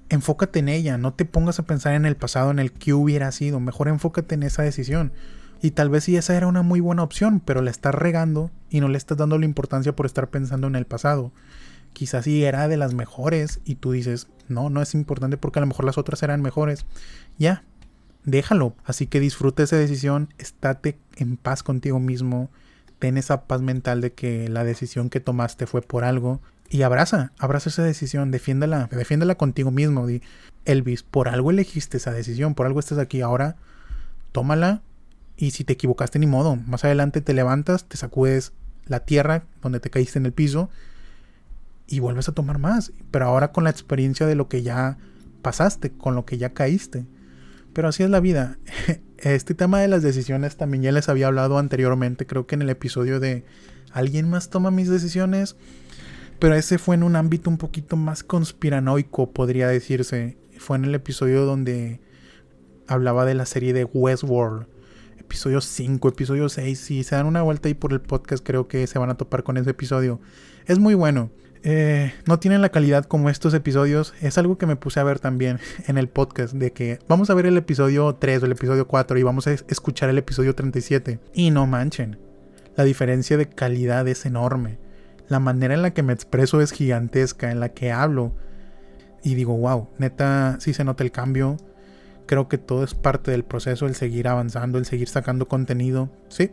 enfócate 0.08 0.58
en 0.58 0.68
ella. 0.68 0.98
No 0.98 1.14
te 1.14 1.24
pongas 1.24 1.58
a 1.58 1.64
pensar 1.64 1.94
en 1.94 2.04
el 2.04 2.16
pasado, 2.16 2.50
en 2.50 2.58
el 2.58 2.72
que 2.72 2.92
hubiera 2.92 3.30
sido. 3.32 3.60
Mejor 3.60 3.88
enfócate 3.88 4.34
en 4.34 4.42
esa 4.42 4.62
decisión. 4.62 5.12
Y 5.62 5.72
tal 5.72 5.90
vez 5.90 6.04
sí 6.04 6.16
esa 6.16 6.36
era 6.36 6.46
una 6.46 6.62
muy 6.62 6.80
buena 6.80 7.02
opción, 7.02 7.40
pero 7.40 7.62
la 7.62 7.70
estás 7.70 7.94
regando 7.94 8.50
y 8.70 8.80
no 8.80 8.88
le 8.88 8.98
estás 8.98 9.18
dando 9.18 9.38
la 9.38 9.44
importancia 9.44 9.94
por 9.94 10.06
estar 10.06 10.28
pensando 10.28 10.66
en 10.66 10.74
el 10.74 10.86
pasado. 10.86 11.32
Quizás 11.92 12.24
sí 12.24 12.44
era 12.44 12.66
de 12.68 12.76
las 12.76 12.94
mejores 12.94 13.60
y 13.64 13.74
tú 13.74 13.92
dices, 13.92 14.28
no, 14.48 14.70
no 14.70 14.80
es 14.80 14.94
importante 14.94 15.36
porque 15.36 15.58
a 15.58 15.62
lo 15.62 15.66
mejor 15.66 15.84
las 15.84 15.98
otras 15.98 16.22
eran 16.22 16.40
mejores. 16.40 16.86
Ya, 17.38 17.62
déjalo. 18.24 18.74
Así 18.84 19.06
que 19.06 19.20
disfruta 19.20 19.62
esa 19.62 19.76
decisión, 19.76 20.32
estate 20.38 20.98
en 21.16 21.36
paz 21.36 21.62
contigo 21.62 22.00
mismo, 22.00 22.50
ten 22.98 23.16
esa 23.16 23.44
paz 23.44 23.62
mental 23.62 24.00
de 24.00 24.12
que 24.12 24.48
la 24.48 24.64
decisión 24.64 25.10
que 25.10 25.20
tomaste 25.20 25.66
fue 25.66 25.82
por 25.82 26.04
algo 26.04 26.40
y 26.68 26.82
abraza, 26.82 27.32
abraza 27.38 27.68
esa 27.68 27.82
decisión, 27.82 28.30
defiéndela, 28.30 28.88
defiéndela 28.92 29.34
contigo 29.34 29.70
mismo. 29.70 30.06
Elvis, 30.64 31.02
por 31.02 31.28
algo 31.28 31.50
elegiste 31.50 31.96
esa 31.96 32.12
decisión, 32.12 32.54
por 32.54 32.66
algo 32.66 32.78
estás 32.78 32.98
aquí 32.98 33.22
ahora, 33.22 33.56
tómala 34.32 34.82
y 35.36 35.50
si 35.50 35.64
te 35.64 35.72
equivocaste, 35.72 36.18
ni 36.18 36.26
modo. 36.26 36.54
Más 36.54 36.84
adelante 36.84 37.22
te 37.22 37.34
levantas, 37.34 37.88
te 37.88 37.96
sacudes 37.96 38.52
la 38.86 39.00
tierra 39.00 39.44
donde 39.62 39.80
te 39.80 39.90
caíste 39.90 40.18
en 40.18 40.26
el 40.26 40.32
piso 40.32 40.70
y 41.88 41.98
vuelves 41.98 42.28
a 42.28 42.32
tomar 42.32 42.58
más. 42.58 42.92
Pero 43.10 43.26
ahora 43.26 43.50
con 43.50 43.64
la 43.64 43.70
experiencia 43.70 44.26
de 44.26 44.36
lo 44.36 44.48
que 44.48 44.62
ya 44.62 44.98
pasaste, 45.42 45.90
con 45.90 46.14
lo 46.14 46.24
que 46.24 46.38
ya 46.38 46.50
caíste. 46.50 47.04
Pero 47.72 47.88
así 47.88 48.02
es 48.02 48.10
la 48.10 48.20
vida. 48.20 48.58
Este 49.18 49.52
tema 49.52 49.80
de 49.80 49.88
las 49.88 50.02
decisiones 50.02 50.56
también 50.56 50.82
ya 50.82 50.92
les 50.92 51.10
había 51.10 51.26
hablado 51.26 51.58
anteriormente, 51.58 52.26
creo 52.26 52.46
que 52.46 52.54
en 52.54 52.62
el 52.62 52.70
episodio 52.70 53.20
de 53.20 53.44
¿Alguien 53.92 54.30
más 54.30 54.48
toma 54.48 54.70
mis 54.70 54.88
decisiones? 54.88 55.56
Pero 56.38 56.54
ese 56.54 56.78
fue 56.78 56.94
en 56.94 57.02
un 57.02 57.16
ámbito 57.16 57.50
un 57.50 57.58
poquito 57.58 57.96
más 57.96 58.22
conspiranoico, 58.22 59.30
podría 59.32 59.68
decirse. 59.68 60.38
Fue 60.58 60.78
en 60.78 60.86
el 60.86 60.94
episodio 60.94 61.44
donde 61.44 62.00
hablaba 62.86 63.26
de 63.26 63.34
la 63.34 63.44
serie 63.44 63.74
de 63.74 63.84
Westworld 63.84 64.66
episodio 65.30 65.60
5, 65.60 66.08
episodio 66.08 66.48
6. 66.48 66.76
Si 66.76 67.04
se 67.04 67.14
dan 67.14 67.26
una 67.26 67.42
vuelta 67.42 67.68
ahí 67.68 67.74
por 67.74 67.92
el 67.92 68.00
podcast, 68.00 68.44
creo 68.44 68.66
que 68.66 68.88
se 68.88 68.98
van 68.98 69.10
a 69.10 69.16
topar 69.16 69.44
con 69.44 69.56
ese 69.58 69.70
episodio. 69.70 70.20
Es 70.66 70.80
muy 70.80 70.94
bueno. 70.94 71.30
Eh, 71.62 72.14
no 72.26 72.38
tienen 72.38 72.62
la 72.62 72.70
calidad 72.70 73.04
como 73.04 73.30
estos 73.30 73.54
episodios. 73.54 74.14
Es 74.20 74.38
algo 74.38 74.58
que 74.58 74.66
me 74.66 74.76
puse 74.76 75.00
a 75.00 75.04
ver 75.04 75.18
también 75.18 75.58
en 75.86 75.98
el 75.98 76.08
podcast. 76.08 76.54
De 76.54 76.72
que 76.72 76.98
vamos 77.08 77.30
a 77.30 77.34
ver 77.34 77.46
el 77.46 77.56
episodio 77.56 78.14
3 78.14 78.42
o 78.42 78.46
el 78.46 78.52
episodio 78.52 78.86
4 78.86 79.18
y 79.18 79.22
vamos 79.22 79.46
a 79.46 79.52
escuchar 79.52 80.08
el 80.10 80.18
episodio 80.18 80.54
37. 80.54 81.18
Y 81.34 81.50
no 81.50 81.66
manchen. 81.66 82.18
La 82.76 82.84
diferencia 82.84 83.36
de 83.36 83.48
calidad 83.48 84.06
es 84.08 84.26
enorme. 84.26 84.78
La 85.28 85.38
manera 85.38 85.74
en 85.74 85.82
la 85.82 85.92
que 85.92 86.02
me 86.02 86.12
expreso 86.12 86.60
es 86.60 86.72
gigantesca. 86.72 87.50
En 87.50 87.60
la 87.60 87.70
que 87.70 87.92
hablo. 87.92 88.32
Y 89.22 89.34
digo, 89.34 89.56
wow, 89.56 89.88
neta, 89.98 90.56
sí 90.60 90.72
se 90.72 90.84
nota 90.84 91.04
el 91.04 91.12
cambio 91.12 91.58
creo 92.30 92.46
que 92.46 92.58
todo 92.58 92.84
es 92.84 92.94
parte 92.94 93.32
del 93.32 93.42
proceso, 93.42 93.86
el 93.86 93.96
seguir 93.96 94.28
avanzando, 94.28 94.78
el 94.78 94.84
seguir 94.84 95.08
sacando 95.08 95.48
contenido. 95.48 96.10
Sí, 96.28 96.52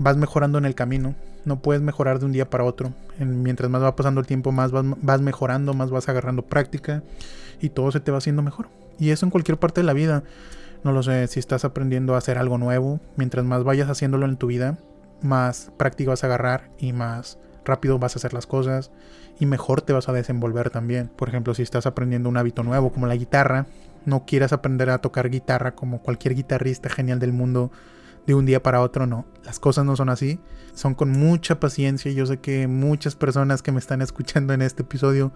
vas 0.00 0.16
mejorando 0.16 0.58
en 0.58 0.64
el 0.64 0.74
camino. 0.74 1.14
No 1.44 1.60
puedes 1.60 1.82
mejorar 1.82 2.18
de 2.18 2.26
un 2.26 2.32
día 2.32 2.48
para 2.48 2.64
otro. 2.64 2.92
mientras 3.18 3.70
más 3.70 3.82
va 3.82 3.96
pasando 3.96 4.20
el 4.20 4.26
tiempo, 4.26 4.52
más 4.52 4.70
vas, 4.72 5.20
mejorando, 5.20 5.74
más 5.74 5.90
vas 5.90 6.08
agarrando 6.08 6.42
práctica 6.42 7.02
y 7.60 7.70
todo 7.70 7.90
se 7.92 8.00
te 8.00 8.10
va 8.10 8.18
haciendo 8.18 8.42
mejor. 8.42 8.68
Y 8.98 9.10
eso 9.10 9.26
en 9.26 9.30
cualquier 9.30 9.58
parte 9.58 9.80
de 9.80 9.86
la 9.86 9.92
vida. 9.92 10.22
No 10.84 10.90
lo 10.92 11.02
sé, 11.02 11.28
si 11.28 11.38
estás 11.38 11.64
aprendiendo 11.64 12.14
a 12.14 12.18
hacer 12.18 12.38
algo 12.38 12.58
nuevo, 12.58 12.98
mientras 13.16 13.44
más 13.44 13.62
vayas 13.62 13.88
haciéndolo 13.88 14.26
en 14.26 14.36
tu 14.36 14.48
vida, 14.48 14.78
más 15.20 15.70
práctica 15.76 16.10
vas 16.10 16.24
a 16.24 16.26
agarrar 16.26 16.70
y 16.76 16.92
más 16.92 17.38
rápido 17.64 18.00
vas 18.00 18.16
a 18.16 18.18
hacer 18.18 18.34
las 18.34 18.48
cosas 18.48 18.90
y 19.38 19.46
mejor 19.46 19.82
te 19.82 19.92
vas 19.92 20.08
a 20.08 20.12
desenvolver 20.12 20.70
también. 20.70 21.08
Por 21.08 21.28
ejemplo, 21.28 21.54
si 21.54 21.62
estás 21.62 21.86
aprendiendo 21.86 22.28
un 22.28 22.36
hábito 22.36 22.62
nuevo 22.62 22.92
como 22.92 23.06
la 23.06 23.16
guitarra, 23.16 23.66
no 24.04 24.24
quieras 24.24 24.52
aprender 24.52 24.90
a 24.90 24.98
tocar 24.98 25.30
guitarra 25.30 25.74
como 25.74 26.02
cualquier 26.02 26.34
guitarrista 26.34 26.88
genial 26.88 27.18
del 27.18 27.32
mundo 27.32 27.70
de 28.26 28.34
un 28.34 28.46
día 28.46 28.62
para 28.62 28.80
otro, 28.80 29.06
no. 29.06 29.26
Las 29.44 29.58
cosas 29.58 29.84
no 29.84 29.96
son 29.96 30.08
así. 30.08 30.40
Son 30.74 30.94
con 30.94 31.10
mucha 31.10 31.60
paciencia. 31.60 32.12
Yo 32.12 32.26
sé 32.26 32.38
que 32.38 32.66
muchas 32.68 33.16
personas 33.16 33.62
que 33.62 33.72
me 33.72 33.78
están 33.78 34.02
escuchando 34.02 34.52
en 34.52 34.62
este 34.62 34.82
episodio 34.82 35.32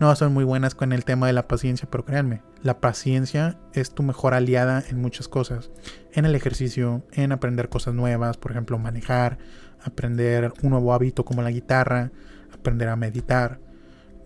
no 0.00 0.14
son 0.14 0.32
muy 0.32 0.44
buenas 0.44 0.74
con 0.74 0.92
el 0.92 1.04
tema 1.04 1.26
de 1.26 1.32
la 1.32 1.48
paciencia, 1.48 1.88
pero 1.90 2.04
créanme, 2.04 2.42
la 2.62 2.80
paciencia 2.80 3.58
es 3.72 3.90
tu 3.90 4.04
mejor 4.04 4.32
aliada 4.32 4.84
en 4.88 5.00
muchas 5.00 5.26
cosas. 5.26 5.70
En 6.12 6.24
el 6.24 6.36
ejercicio, 6.36 7.02
en 7.12 7.32
aprender 7.32 7.68
cosas 7.68 7.94
nuevas, 7.94 8.36
por 8.36 8.52
ejemplo, 8.52 8.78
manejar, 8.78 9.38
aprender 9.82 10.52
un 10.62 10.70
nuevo 10.70 10.94
hábito 10.94 11.24
como 11.24 11.42
la 11.42 11.50
guitarra, 11.50 12.12
aprender 12.52 12.88
a 12.88 12.96
meditar 12.96 13.58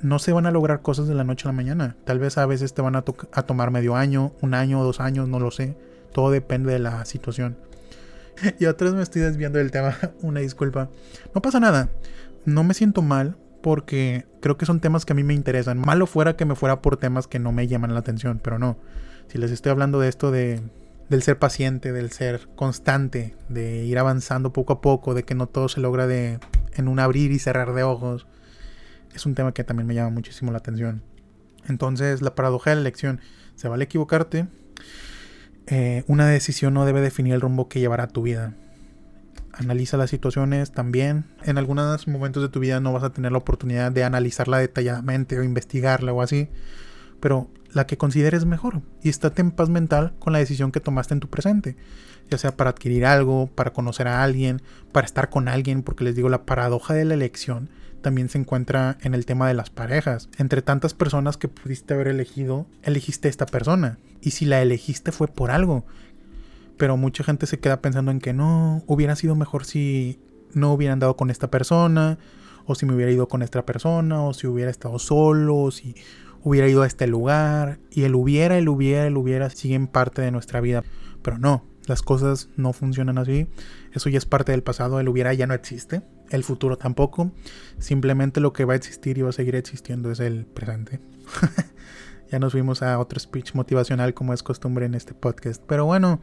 no 0.03 0.19
se 0.19 0.33
van 0.33 0.47
a 0.47 0.51
lograr 0.51 0.83
cosas 0.83 1.07
de 1.07 1.15
la 1.15 1.25
noche 1.25 1.47
a 1.47 1.53
la 1.53 1.57
mañana. 1.57 1.97
Tal 2.05 2.19
vez 2.19 2.37
a 2.37 2.45
veces 2.45 2.75
te 2.75 2.83
van 2.83 2.97
a, 2.97 3.05
a 3.33 3.43
tomar 3.45 3.71
medio 3.71 3.95
año, 3.95 4.33
un 4.43 4.53
año, 4.53 4.83
dos 4.83 5.01
años, 5.01 5.29
no 5.29 5.39
lo 5.39 5.51
sé. 5.51 5.77
Todo 6.13 6.31
depende 6.31 6.73
de 6.73 6.81
la 6.81 7.05
situación. 7.05 7.57
y 8.59 8.65
atrás 8.65 8.95
me 8.95 9.03
estoy 9.03 9.23
desviando 9.23 9.59
del 9.59 9.71
tema, 9.71 9.97
una 10.23 10.41
disculpa. 10.41 10.91
No 11.35 11.43
pasa 11.43 11.61
nada. 11.61 11.91
No 12.45 12.65
me 12.65 12.75
siento 12.75 13.03
mal 13.03 13.37
porque 13.63 14.27
creo 14.41 14.57
que 14.57 14.67
son 14.67 14.81
temas 14.81 15.05
que 15.05 15.13
a 15.13 15.17
mí 15.17 15.23
me 15.23 15.35
interesan. 15.35 15.79
Malo 15.79 16.07
fuera 16.07 16.37
que 16.37 16.45
me 16.45 16.57
fuera 16.57 16.83
por 16.83 16.97
temas 16.97 17.27
que 17.29 17.39
no 17.39 17.53
me 17.53 17.69
llaman 17.69 17.95
la 17.95 18.01
atención, 18.01 18.41
pero 18.43 18.59
no. 18.59 18.77
Si 19.29 19.39
les 19.39 19.51
estoy 19.51 19.71
hablando 19.71 20.01
de 20.01 20.09
esto 20.09 20.31
de 20.31 20.61
del 21.09 21.23
ser 21.23 21.39
paciente, 21.39 21.93
del 21.93 22.11
ser 22.11 22.49
constante, 22.57 23.37
de 23.51 23.85
ir 23.85 23.99
avanzando 23.99 24.53
poco 24.55 24.73
a 24.73 24.81
poco, 24.81 25.13
de 25.13 25.25
que 25.25 25.35
no 25.35 25.47
todo 25.47 25.69
se 25.69 25.81
logra 25.81 26.07
de 26.07 26.39
en 26.75 26.89
un 26.89 26.99
abrir 27.01 27.33
y 27.33 27.39
cerrar 27.39 27.75
de 27.75 27.83
ojos 27.83 28.27
es 29.15 29.27
un 29.27 29.35
tema 29.35 29.53
que 29.53 29.65
también 29.65 29.87
me 29.87 29.95
llama 29.95 30.11
muchísimo 30.11 30.53
la 30.53 30.59
atención. 30.59 31.03
Entonces, 31.69 32.23
la 32.23 32.35
paradoja 32.35 32.71
de 32.71 32.77
la 32.77 32.83
elección, 32.83 33.21
se 33.55 33.69
vale 33.69 33.85
equivocarte. 33.85 34.47
Eh, 35.67 36.05
una 36.07 36.27
decisión 36.27 36.75
no 36.75 36.85
debe 36.85 37.01
definir 37.01 37.35
el 37.35 37.41
rumbo 37.41 37.69
que 37.69 37.81
llevará 37.81 38.09
tu 38.09 38.23
vida. 38.23 38.55
Analiza 39.53 39.97
las 39.97 40.11
situaciones 40.11 40.73
también. 40.73 41.25
En 41.45 41.59
algunos 41.59 42.09
momentos 42.09 42.43
de 42.43 42.49
tu 42.49 42.61
vida 42.61 42.81
no 42.81 42.93
vas 42.93 43.03
a 43.03 43.13
tener 43.13 43.33
la 43.33 43.39
oportunidad 43.39 43.93
de 43.93 44.05
analizarla 44.05 44.59
detalladamente 44.59 45.39
o 45.39 45.43
investigarla 45.43 46.13
o 46.13 46.23
así. 46.23 46.49
pero 47.21 47.49
la 47.73 47.87
que 47.87 47.97
consideres 47.97 48.45
mejor 48.45 48.83
y 49.03 49.09
estate 49.09 49.41
en 49.41 49.51
paz 49.51 49.69
mental 49.69 50.13
con 50.19 50.33
la 50.33 50.39
decisión 50.41 50.73
que 50.73 50.81
tomaste 50.81 51.15
en 51.15 51.21
tu 51.21 51.29
presente, 51.29 51.77
ya 52.31 52.37
sea 52.37 52.57
para 52.57 52.71
adquirir 52.71 53.07
algo, 53.07 53.47
para 53.47 53.73
conocer 53.73 54.09
a 54.09 54.23
alguien, 54.23 54.61
para 54.93 55.07
estar 55.07 55.31
con 55.31 55.49
alguien, 55.49 55.83
porque 55.83 56.05
les 56.05 56.15
digo, 56.17 56.29
la 56.29 56.45
paradoja 56.45 56.95
de 56.95 57.05
la 57.05 57.15
elección 57.15 57.71
también 58.03 58.29
se 58.29 58.39
encuentra 58.39 58.99
en 59.01 59.15
el 59.15 59.25
tema 59.25 59.49
de 59.49 59.55
las 59.55 59.71
parejas. 59.71 60.29
Entre 60.39 60.61
tantas 60.61 60.93
personas 60.93 61.37
que 61.37 61.49
pudiste 61.49 61.95
haber 61.95 62.09
elegido, 62.09 62.67
elegiste 62.83 63.29
esta 63.29 63.47
persona. 63.47 63.99
Y 64.21 64.33
si 64.33 64.45
la 64.45 64.61
elegiste 64.61 65.13
fue 65.13 65.29
por 65.29 65.51
algo. 65.51 65.85
Pero 66.77 66.97
mucha 66.97 67.25
gente 67.25 67.47
se 67.47 67.59
queda 67.59 67.81
pensando 67.81 68.11
en 68.11 68.21
que 68.21 68.33
no, 68.33 68.83
hubiera 68.87 69.17
sido 69.17 69.35
mejor 69.35 69.65
si 69.65 70.21
no 70.53 70.73
hubiera 70.73 70.93
andado 70.93 71.17
con 71.17 71.31
esta 71.31 71.51
persona, 71.51 72.19
o 72.67 72.75
si 72.75 72.87
me 72.87 72.95
hubiera 72.95 73.11
ido 73.11 73.29
con 73.29 73.43
esta 73.43 73.65
persona, 73.65 74.23
o 74.23 74.35
si 74.35 74.47
hubiera 74.47 74.71
estado 74.71 74.99
solo, 74.99 75.57
o 75.57 75.71
si 75.71 75.95
hubiera 76.43 76.69
ido 76.69 76.83
a 76.83 76.87
este 76.87 77.07
lugar. 77.07 77.79
Y 77.91 78.03
el 78.03 78.15
hubiera, 78.15 78.59
el 78.59 78.69
hubiera, 78.69 79.07
el 79.07 79.17
hubiera 79.17 79.51
siguen 79.51 79.87
parte 79.87 80.23
de 80.23 80.31
nuestra 80.31 80.61
vida. 80.61 80.85
Pero 81.23 81.39
no, 81.39 81.65
las 81.87 82.03
cosas 82.03 82.49
no 82.57 82.73
funcionan 82.73 83.19
así. 83.19 83.47
Eso 83.93 84.09
ya 84.09 84.19
es 84.19 84.27
parte 84.27 84.53
del 84.53 84.63
pasado. 84.63 85.01
El 85.01 85.09
hubiera 85.09 85.35
ya 85.35 85.47
no 85.47 85.55
existe. 85.55 86.03
El 86.31 86.45
futuro 86.45 86.77
tampoco. 86.77 87.31
Simplemente 87.79 88.41
lo 88.41 88.53
que 88.53 88.65
va 88.65 88.75
a 88.75 88.77
existir 88.77 89.19
y 89.19 89.23
va 89.23 89.31
a 89.31 89.33
seguir 89.33 89.55
existiendo 89.55 90.11
es 90.11 90.21
el 90.21 90.47
presente. 90.47 91.01
ya 92.31 92.39
nos 92.39 92.53
fuimos 92.53 92.83
a 92.83 92.99
otro 92.99 93.21
speech 93.21 93.55
motivacional 93.55 94.15
como 94.15 94.33
es 94.33 94.43
costumbre 94.43 94.87
en 94.87 94.95
este 94.95 95.15
podcast. 95.15 95.63
Pero 95.67 95.85
bueno, 95.85 96.21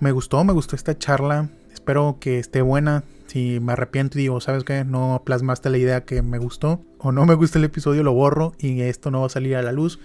me 0.00 0.12
gustó, 0.12 0.42
me 0.44 0.52
gustó 0.52 0.76
esta 0.76 0.98
charla. 0.98 1.48
Espero 1.72 2.18
que 2.20 2.38
esté 2.38 2.62
buena. 2.62 3.04
Si 3.26 3.58
me 3.60 3.72
arrepiento 3.72 4.18
y 4.18 4.22
digo, 4.22 4.40
¿sabes 4.40 4.64
qué? 4.64 4.84
No 4.84 5.22
plasmaste 5.24 5.70
la 5.70 5.78
idea 5.78 6.04
que 6.04 6.22
me 6.22 6.38
gustó. 6.38 6.80
O 6.98 7.12
no 7.12 7.26
me 7.26 7.34
gusta 7.34 7.58
el 7.58 7.64
episodio, 7.64 8.02
lo 8.02 8.12
borro 8.12 8.52
y 8.58 8.80
esto 8.82 9.10
no 9.10 9.20
va 9.20 9.26
a 9.26 9.30
salir 9.30 9.56
a 9.56 9.62
la 9.62 9.72
luz. 9.72 9.98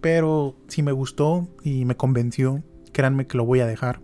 Pero 0.00 0.56
si 0.68 0.82
me 0.82 0.92
gustó 0.92 1.48
y 1.62 1.84
me 1.84 1.96
convenció, 1.96 2.62
créanme 2.92 3.26
que 3.26 3.36
lo 3.36 3.44
voy 3.44 3.60
a 3.60 3.66
dejar. 3.66 4.00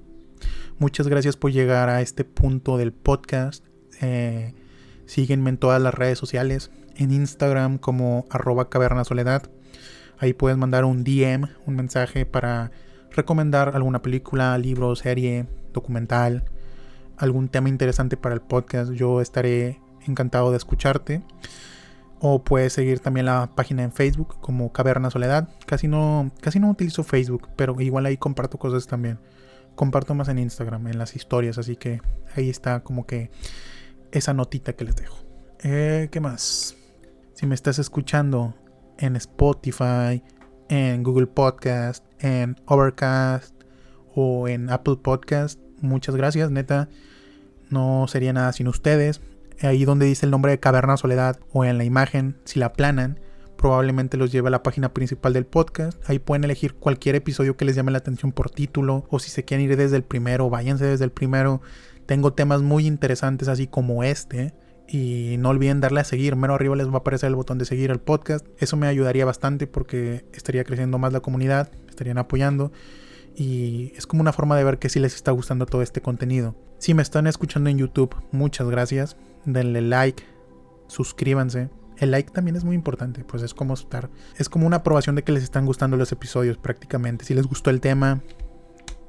Muchas 0.79 1.07
gracias 1.09 1.37
por 1.37 1.53
llegar 1.53 1.89
a 1.89 2.01
este 2.01 2.25
punto 2.25 2.77
del 2.77 2.93
podcast. 2.93 3.65
Eh, 4.05 4.55
síguenme 5.07 5.51
en 5.51 5.59
todas 5.59 5.81
las 5.81 5.95
redes 5.95 6.19
sociales. 6.19 6.71
En 6.97 7.11
Instagram 7.11 7.79
como 7.79 8.27
arroba 8.31 8.69
cavernasoledad. 8.69 9.51
Ahí 10.19 10.33
puedes 10.33 10.57
mandar 10.57 10.85
un 10.85 11.03
DM, 11.03 11.49
un 11.67 11.77
mensaje 11.77 12.25
para 12.25 12.71
recomendar 13.11 13.75
alguna 13.75 14.03
película, 14.03 14.57
libro, 14.59 14.95
serie, 14.95 15.47
documental, 15.73 16.45
algún 17.17 17.49
tema 17.49 17.69
interesante 17.69 18.17
para 18.17 18.35
el 18.35 18.41
podcast. 18.41 18.93
Yo 18.93 19.21
estaré 19.21 19.81
encantado 20.07 20.51
de 20.51 20.57
escucharte. 20.57 21.23
O 22.21 22.43
puedes 22.43 22.73
seguir 22.73 23.01
también 23.01 23.27
la 23.27 23.51
página 23.55 23.83
en 23.83 23.93
Facebook 23.93 24.37
como 24.41 24.73
Caverna 24.73 25.11
Soledad. 25.11 25.49
Casi 25.67 25.89
no, 25.89 26.31
casi 26.41 26.59
no 26.59 26.71
utilizo 26.71 27.03
Facebook, 27.05 27.49
pero 27.57 27.79
igual 27.81 28.07
ahí 28.07 28.17
comparto 28.17 28.59
cosas 28.59 28.87
también. 28.87 29.19
Comparto 29.75 30.15
más 30.15 30.29
en 30.29 30.39
Instagram, 30.39 30.87
en 30.87 30.99
las 30.99 31.17
historias, 31.17 31.59
así 31.59 31.77
que 31.77 32.01
ahí 32.35 32.49
está 32.49 32.81
como 32.81 33.07
que 33.07 33.31
esa 34.15 34.33
notita 34.33 34.75
que 34.75 34.85
les 34.85 34.97
dejo. 34.97 35.19
Eh, 35.63 36.09
¿Qué 36.11 36.21
más? 36.21 36.77
Si 37.35 37.47
me 37.47 37.55
estás 37.55 37.79
escuchando 37.79 38.55
en 38.99 39.17
Spotify, 39.17 40.23
en 40.69 41.03
Google 41.03 41.27
Podcast, 41.27 42.05
en 42.21 42.57
Overcast 42.67 43.55
o 44.15 44.49
en 44.49 44.71
Apple 44.71 44.97
Podcast, 45.03 45.61
muchas 45.81 46.17
gracias, 46.17 46.51
neta. 46.51 46.89
No 47.71 48.07
sería 48.09 48.33
nada 48.33 48.53
sin 48.53 48.69
ustedes 48.69 49.21
ahí 49.63 49.85
donde 49.85 50.07
dice 50.07 50.27
el 50.27 50.31
nombre 50.31 50.53
de 50.53 50.61
Caverna 50.61 50.97
Soledad 50.97 51.39
o 51.53 51.65
en 51.65 51.79
la 51.79 51.85
imagen, 51.85 52.37
si 52.45 52.59
la 52.59 52.67
aplanan, 52.67 53.21
probablemente 53.57 54.17
los 54.17 54.33
lleve 54.33 54.49
a 54.49 54.51
la 54.51 54.63
página 54.63 54.93
principal 54.93 55.33
del 55.33 55.47
podcast. 55.47 55.99
Ahí 56.09 56.19
pueden 56.19 56.45
elegir 56.45 56.75
cualquier 56.75 57.15
episodio 57.15 57.57
que 57.57 57.65
les 57.65 57.77
llame 57.77 57.93
la 57.93 57.99
atención 57.99 58.33
por 58.33 58.51
título 58.51 59.07
o 59.11 59.19
si 59.19 59.31
se 59.31 59.45
quieren 59.45 59.71
ir 59.71 59.77
desde 59.77 59.97
el 59.97 60.05
primero, 60.05 60.51
váyanse 60.51 60.85
desde 60.85 61.05
el 61.05 61.13
primero. 61.13 61.63
Tengo 62.07 62.33
temas 62.33 62.63
muy 62.63 62.87
interesantes 62.87 63.49
así 63.49 63.67
como 63.67 64.05
este. 64.05 64.55
Y 64.87 65.37
no 65.39 65.49
olviden 65.49 65.81
darle 65.81 66.01
a 66.01 66.05
seguir. 66.05 66.37
Mero 66.37 66.55
arriba 66.55 66.77
les 66.77 66.89
va 66.89 66.95
a 66.95 66.99
aparecer 66.99 67.29
el 67.29 67.37
botón 67.37 67.59
de 67.59 67.65
seguir 67.65 67.91
al 67.91 68.01
podcast. 68.01 68.47
Eso 68.59 68.77
me 68.77 68.87
ayudaría 68.87 69.25
bastante 69.25 69.67
porque 69.67 70.27
estaría 70.33 70.65
creciendo 70.65 70.99
más 70.99 71.13
la 71.13 71.21
comunidad. 71.21 71.71
estarían 71.89 72.19
apoyando. 72.19 72.71
Y 73.35 73.93
es 73.97 74.07
como 74.07 74.21
una 74.21 74.33
forma 74.33 74.57
de 74.57 74.65
ver 74.65 74.79
que 74.79 74.89
sí 74.89 75.01
les 75.01 75.15
está 75.15 75.31
gustando 75.33 75.67
todo 75.67 75.83
este 75.83 76.01
contenido. 76.01 76.55
Si 76.79 76.95
me 76.95 77.03
están 77.03 77.27
escuchando 77.27 77.71
en 77.71 77.79
YouTube, 77.79 78.15
muchas 78.31 78.69
gracias 78.69 79.17
denle 79.45 79.81
like, 79.83 80.25
suscríbanse. 80.87 81.71
El 81.97 82.11
like 82.11 82.33
también 82.33 82.57
es 82.57 82.65
muy 82.65 82.75
importante, 82.75 83.25
pues 83.25 83.43
es 83.43 83.55
como 83.55 83.75
estar, 83.75 84.11
es 84.37 84.49
como 84.49 84.67
una 84.67 84.79
aprobación 84.79 85.15
de 85.15 85.23
que 85.23 85.33
les 85.33 85.45
están 85.45 85.65
gustando 85.65 85.97
los 85.97 86.11
episodios 86.11 86.59
prácticamente. 86.59 87.25
Si 87.25 87.35
les 87.35 87.47
gustó 87.47 87.71
el 87.71 87.81
tema, 87.81 88.23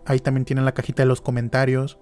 ahí 0.06 0.20
también 0.20 0.46
tienen 0.46 0.66
la 0.66 0.74
cajita 0.74 1.04
de 1.04 1.08
los 1.08 1.22
comentarios. 1.22 1.98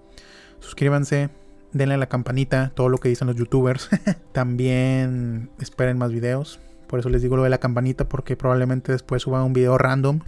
Suscríbanse, 0.64 1.30
denle 1.74 1.96
a 1.96 1.98
la 1.98 2.08
campanita, 2.08 2.72
todo 2.74 2.90
lo 2.90 2.98
que 2.98 3.10
dicen 3.10 3.28
los 3.28 3.36
youtubers. 3.36 3.90
también 4.32 5.50
esperen 5.60 5.98
más 5.98 6.12
videos. 6.12 6.60
Por 6.88 7.00
eso 7.00 7.10
les 7.10 7.22
digo 7.22 7.36
lo 7.36 7.44
de 7.44 7.50
la 7.50 7.60
campanita, 7.60 8.10
porque 8.10 8.36
probablemente 8.36 8.92
después 8.92 9.22
suba 9.22 9.44
un 9.44 9.54
video 9.54 9.78
random. 9.78 10.22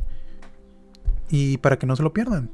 Y 1.29 1.57
para 1.57 1.79
que 1.79 1.87
no 1.87 1.95
se 1.95 2.03
lo 2.03 2.13
pierdan. 2.13 2.51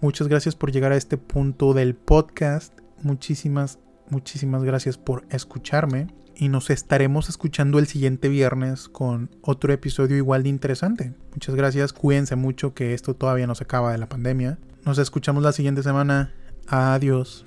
Muchas 0.00 0.28
gracias 0.28 0.54
por 0.54 0.70
llegar 0.70 0.92
a 0.92 0.96
este 0.96 1.16
punto 1.16 1.74
del 1.74 1.94
podcast. 1.94 2.78
Muchísimas 3.02 3.78
muchísimas 4.10 4.62
gracias 4.62 4.98
por 4.98 5.24
escucharme 5.30 6.08
y 6.34 6.48
nos 6.48 6.70
estaremos 6.70 7.28
escuchando 7.28 7.78
el 7.78 7.86
siguiente 7.86 8.28
viernes 8.28 8.88
con 8.88 9.30
otro 9.40 9.72
episodio 9.72 10.16
igual 10.16 10.42
de 10.42 10.50
interesante. 10.50 11.14
Muchas 11.32 11.54
gracias, 11.54 11.92
cuídense 11.92 12.36
mucho 12.36 12.74
que 12.74 12.94
esto 12.94 13.14
todavía 13.14 13.46
no 13.46 13.54
se 13.54 13.64
acaba 13.64 13.92
de 13.92 13.98
la 13.98 14.08
pandemia. 14.08 14.58
Nos 14.84 14.98
escuchamos 14.98 15.42
la 15.42 15.52
siguiente 15.52 15.82
semana. 15.82 16.32
Adiós. 16.66 17.44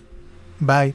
Bye. 0.59 0.93